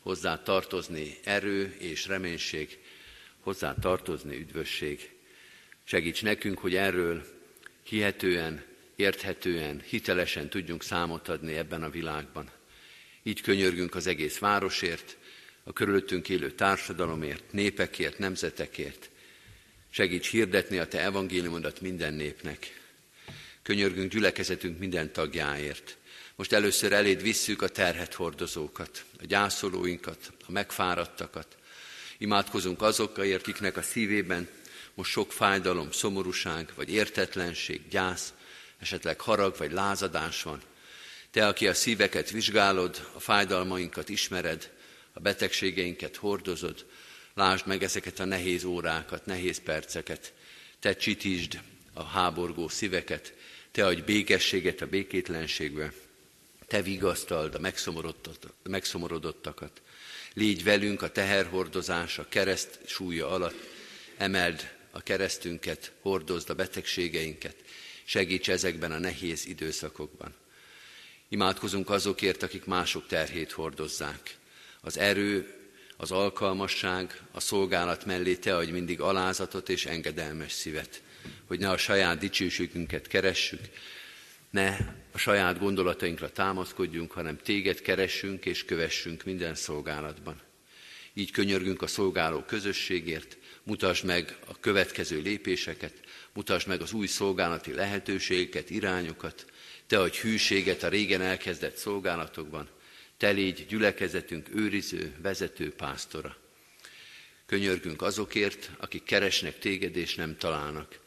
hozzá 0.02 0.42
tartozni 0.42 1.18
erő 1.24 1.76
és 1.78 2.06
reménység, 2.06 2.78
hozzá 3.40 3.74
tartozni 3.74 4.36
üdvösség. 4.36 5.10
Segíts 5.84 6.22
nekünk, 6.22 6.58
hogy 6.58 6.74
erről 6.74 7.26
hihetően, 7.82 8.64
érthetően, 8.96 9.82
hitelesen 9.88 10.48
tudjunk 10.48 10.82
számot 10.82 11.28
adni 11.28 11.54
ebben 11.56 11.82
a 11.82 11.90
világban. 11.90 12.50
Így 13.22 13.40
könyörgünk 13.40 13.94
az 13.94 14.06
egész 14.06 14.38
városért, 14.38 15.16
a 15.64 15.72
körülöttünk 15.72 16.28
élő 16.28 16.50
társadalomért, 16.50 17.52
népekért, 17.52 18.18
nemzetekért. 18.18 19.10
Segíts 19.90 20.30
hirdetni 20.30 20.78
a 20.78 20.88
Te 20.88 21.00
evangéliumodat 21.00 21.80
minden 21.80 22.14
népnek. 22.14 22.84
Könyörgünk 23.66 24.12
gyülekezetünk 24.12 24.78
minden 24.78 25.12
tagjáért. 25.12 25.96
Most 26.36 26.52
először 26.52 26.92
eléd 26.92 27.22
visszük 27.22 27.62
a 27.62 27.68
terhet 27.68 28.14
hordozókat, 28.14 29.04
a 29.20 29.24
gyászolóinkat, 29.24 30.32
a 30.46 30.50
megfáradtakat. 30.52 31.56
Imádkozunk 32.18 32.82
azokért, 32.82 33.40
akiknek 33.40 33.76
a 33.76 33.82
szívében 33.82 34.48
most 34.94 35.10
sok 35.10 35.32
fájdalom, 35.32 35.92
szomorúság, 35.92 36.72
vagy 36.74 36.90
értetlenség, 36.90 37.88
gyász, 37.88 38.32
esetleg 38.78 39.20
harag 39.20 39.56
vagy 39.56 39.72
lázadás 39.72 40.42
van. 40.42 40.62
Te, 41.30 41.46
aki 41.46 41.68
a 41.68 41.74
szíveket 41.74 42.30
vizsgálod, 42.30 43.08
a 43.12 43.20
fájdalmainkat 43.20 44.08
ismered, 44.08 44.72
a 45.12 45.20
betegségeinket 45.20 46.16
hordozod, 46.16 46.86
lásd 47.34 47.66
meg 47.66 47.82
ezeket 47.82 48.18
a 48.18 48.24
nehéz 48.24 48.64
órákat, 48.64 49.26
nehéz 49.26 49.58
perceket. 49.58 50.32
Te 50.80 50.96
csitítsd 50.96 51.60
a 51.92 52.02
háborgó 52.02 52.68
szíveket, 52.68 53.34
te 53.76 53.86
adj 53.86 54.00
békességet 54.00 54.80
a 54.80 54.86
békétlenségbe, 54.86 55.92
te 56.66 56.82
vigasztald 56.82 57.54
a 57.54 57.72
megszomorodottakat. 58.62 59.82
Légy 60.34 60.64
velünk 60.64 61.02
a 61.02 61.12
teherhordozás, 61.12 62.18
a 62.18 62.28
kereszt 62.28 62.78
súlya 62.86 63.28
alatt, 63.28 63.54
emeld 64.16 64.70
a 64.90 65.00
keresztünket, 65.00 65.92
hordozd 66.00 66.50
a 66.50 66.54
betegségeinket, 66.54 67.56
segíts 68.04 68.50
ezekben 68.50 68.92
a 68.92 68.98
nehéz 68.98 69.46
időszakokban. 69.46 70.34
Imádkozunk 71.28 71.90
azokért, 71.90 72.42
akik 72.42 72.64
mások 72.64 73.06
terhét 73.06 73.52
hordozzák. 73.52 74.36
Az 74.80 74.98
erő, 74.98 75.54
az 75.96 76.10
alkalmasság, 76.10 77.20
a 77.32 77.40
szolgálat 77.40 78.04
mellé 78.04 78.34
te 78.34 78.56
adj 78.56 78.70
mindig 78.70 79.00
alázatot 79.00 79.68
és 79.68 79.86
engedelmes 79.86 80.52
szívet 80.52 81.00
hogy 81.46 81.58
ne 81.58 81.70
a 81.70 81.76
saját 81.76 82.18
dicsőségünket 82.18 83.06
keressük, 83.06 83.60
ne 84.50 84.76
a 85.12 85.18
saját 85.18 85.58
gondolatainkra 85.58 86.30
támaszkodjunk, 86.32 87.12
hanem 87.12 87.38
téged 87.38 87.80
keressünk 87.80 88.46
és 88.46 88.64
kövessünk 88.64 89.24
minden 89.24 89.54
szolgálatban. 89.54 90.40
Így 91.14 91.30
könyörgünk 91.30 91.82
a 91.82 91.86
szolgáló 91.86 92.40
közösségért, 92.40 93.38
mutasd 93.62 94.04
meg 94.04 94.36
a 94.46 94.60
következő 94.60 95.20
lépéseket, 95.20 95.92
mutasd 96.32 96.68
meg 96.68 96.80
az 96.80 96.92
új 96.92 97.06
szolgálati 97.06 97.72
lehetőségeket, 97.72 98.70
irányokat, 98.70 99.46
te 99.86 100.00
adj 100.00 100.18
hűséget 100.18 100.82
a 100.82 100.88
régen 100.88 101.20
elkezdett 101.20 101.76
szolgálatokban, 101.76 102.68
te 103.16 103.30
légy 103.30 103.66
gyülekezetünk 103.68 104.48
őriző, 104.54 105.14
vezető 105.22 105.72
pásztora. 105.72 106.36
Könyörgünk 107.46 108.02
azokért, 108.02 108.70
akik 108.78 109.02
keresnek 109.02 109.58
téged 109.58 109.96
és 109.96 110.14
nem 110.14 110.36
találnak 110.36 110.98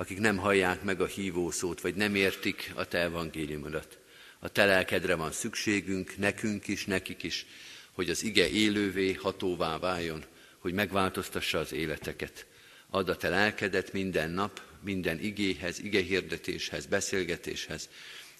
akik 0.00 0.18
nem 0.18 0.36
hallják 0.36 0.82
meg 0.82 1.00
a 1.00 1.06
hívó 1.06 1.50
szót, 1.50 1.80
vagy 1.80 1.94
nem 1.94 2.14
értik 2.14 2.72
a 2.74 2.84
te 2.84 2.98
evangéliumodat. 2.98 3.98
A 4.38 4.48
te 4.48 4.64
lelkedre 4.64 5.14
van 5.14 5.32
szükségünk, 5.32 6.16
nekünk 6.16 6.68
is, 6.68 6.84
nekik 6.84 7.22
is, 7.22 7.46
hogy 7.92 8.10
az 8.10 8.22
ige 8.22 8.48
élővé, 8.48 9.12
hatóvá 9.12 9.78
váljon, 9.78 10.24
hogy 10.58 10.72
megváltoztassa 10.72 11.58
az 11.58 11.72
életeket. 11.72 12.46
Add 12.90 13.10
a 13.10 13.16
te 13.16 13.28
lelkedet 13.28 13.92
minden 13.92 14.30
nap, 14.30 14.62
minden 14.82 15.20
igéhez, 15.20 15.78
igehirdetéshez, 15.78 16.86
beszélgetéshez, 16.86 17.88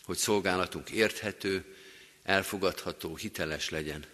hogy 0.05 0.17
szolgálatunk 0.17 0.91
érthető, 0.91 1.65
elfogadható, 2.23 3.17
hiteles 3.17 3.71
legyen. 3.71 4.05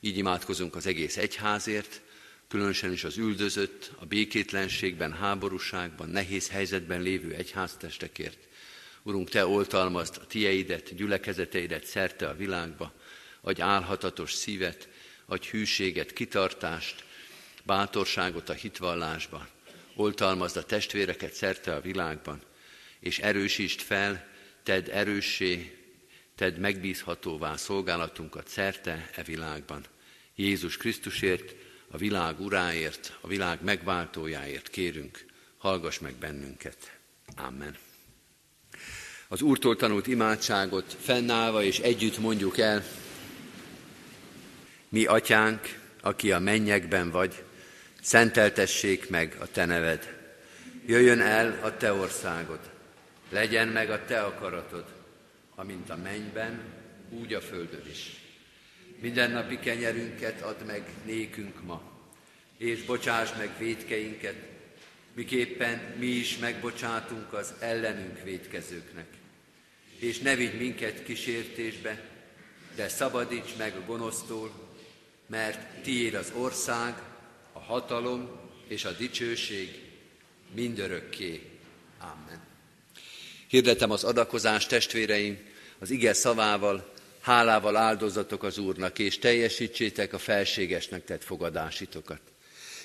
Így 0.00 0.16
imádkozunk 0.16 0.76
az 0.76 0.86
egész 0.86 1.16
egyházért, 1.16 2.00
különösen 2.48 2.92
is 2.92 3.04
az 3.04 3.16
üldözött, 3.16 3.92
a 3.98 4.04
békétlenségben, 4.04 5.12
háborúságban, 5.12 6.08
nehéz 6.08 6.48
helyzetben 6.48 7.02
lévő 7.02 7.34
egyháztestekért. 7.34 8.38
Urunk, 9.02 9.28
Te 9.28 9.46
oltalmazd 9.46 10.16
a 10.22 10.26
tieidet, 10.26 10.94
gyülekezeteidet 10.94 11.84
szerte 11.84 12.28
a 12.28 12.36
világba, 12.36 12.92
adj 13.40 13.60
álhatatos 13.60 14.32
szívet, 14.32 14.88
adj 15.26 15.48
hűséget, 15.48 16.12
kitartást, 16.12 17.04
bátorságot 17.64 18.48
a 18.48 18.52
hitvallásban, 18.52 19.48
oltalmazd 19.94 20.56
a 20.56 20.64
testvéreket 20.64 21.32
szerte 21.32 21.74
a 21.74 21.80
világban, 21.80 22.42
és 23.00 23.18
erősítsd 23.18 23.80
fel, 23.80 24.28
tedd 24.62 24.90
erőssé, 24.90 25.78
tedd 26.34 26.60
megbízhatóvá 26.60 27.56
szolgálatunkat 27.56 28.48
szerte 28.48 29.10
e 29.14 29.22
világban. 29.22 29.84
Jézus 30.34 30.76
Krisztusért, 30.76 31.54
a 31.90 31.96
világ 31.96 32.40
uráért, 32.40 33.18
a 33.20 33.26
világ 33.26 33.62
megváltójáért 33.62 34.68
kérünk, 34.68 35.24
hallgass 35.58 35.98
meg 35.98 36.14
bennünket. 36.14 36.98
Amen. 37.36 37.76
Az 39.28 39.42
Úrtól 39.42 39.76
tanult 39.76 40.06
imádságot 40.06 40.96
fennállva 41.00 41.62
és 41.62 41.78
együtt 41.78 42.18
mondjuk 42.18 42.58
el, 42.58 42.84
mi 44.88 45.04
atyánk, 45.04 45.78
aki 46.00 46.32
a 46.32 46.38
mennyekben 46.38 47.10
vagy, 47.10 47.44
szenteltessék 48.00 49.08
meg 49.08 49.36
a 49.40 49.46
te 49.46 49.64
neved. 49.64 50.16
Jöjjön 50.86 51.20
el 51.20 51.58
a 51.62 51.76
te 51.76 51.92
országod, 51.92 52.60
legyen 53.28 53.68
meg 53.68 53.90
a 53.90 54.04
te 54.04 54.20
akaratod, 54.20 54.84
amint 55.54 55.90
a 55.90 55.96
mennyben, 55.96 56.60
úgy 57.10 57.34
a 57.34 57.40
földön 57.40 57.82
is. 57.90 58.27
Mindennapi 59.00 59.58
kenyerünket 59.58 60.40
add 60.40 60.64
meg 60.66 60.90
nékünk 61.04 61.62
ma, 61.64 61.82
és 62.56 62.84
bocsáss 62.84 63.30
meg 63.38 63.50
védkeinket, 63.58 64.36
miképpen 65.14 65.94
mi 65.98 66.06
is 66.06 66.38
megbocsátunk 66.38 67.32
az 67.32 67.54
ellenünk 67.58 68.22
védkezőknek. 68.22 69.06
És 69.98 70.18
ne 70.18 70.34
vigy 70.34 70.58
minket 70.58 71.02
kísértésbe, 71.04 72.02
de 72.74 72.88
szabadíts 72.88 73.56
meg 73.56 73.76
a 73.76 73.84
gonosztól, 73.86 74.52
mert 75.26 75.82
tiéd 75.82 76.14
az 76.14 76.32
ország, 76.34 77.02
a 77.52 77.58
hatalom 77.58 78.30
és 78.68 78.84
a 78.84 78.92
dicsőség 78.92 79.82
mindörökké. 80.54 81.42
Amen. 81.98 82.40
Hirdetem 83.48 83.90
az 83.90 84.04
adakozás 84.04 84.66
testvéreim, 84.66 85.38
az 85.78 85.90
ige 85.90 86.12
szavával, 86.12 86.92
hálával 87.28 87.76
áldozatok 87.76 88.42
az 88.42 88.58
Úrnak, 88.58 88.98
és 88.98 89.18
teljesítsétek 89.18 90.12
a 90.12 90.18
felségesnek 90.18 91.04
tett 91.04 91.24
fogadásitokat. 91.24 92.20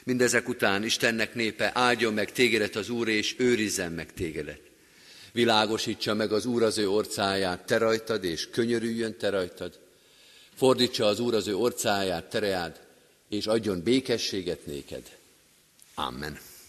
Mindezek 0.04 0.48
után 0.48 0.84
Istennek 0.84 1.34
népe 1.36 1.72
áldjon 1.74 2.14
meg 2.14 2.32
tégedet 2.32 2.76
az 2.76 2.90
Úr, 2.90 3.08
és 3.08 3.36
őrizzen 3.38 3.92
meg 3.92 4.14
tégedet. 4.14 4.62
Világosítsa 5.32 6.14
meg 6.14 6.32
az 6.32 6.46
Úr 6.46 6.64
az 6.64 6.78
ő 6.78 6.90
orcáját 6.90 7.66
te 7.66 7.78
rajtad, 7.78 8.24
és 8.24 8.50
könyörüljön 8.50 9.18
te 9.18 9.30
rajtad. 9.30 9.80
Fordítsa 10.56 11.06
az 11.06 11.20
Úr 11.20 11.34
az 11.34 11.48
ő 11.48 11.56
orcáját, 11.56 12.30
tereád, 12.30 12.82
és 13.30 13.48
adjon 13.48 13.82
békességet 13.84 14.66
néked. 14.66 15.18
Amen. 15.94 16.38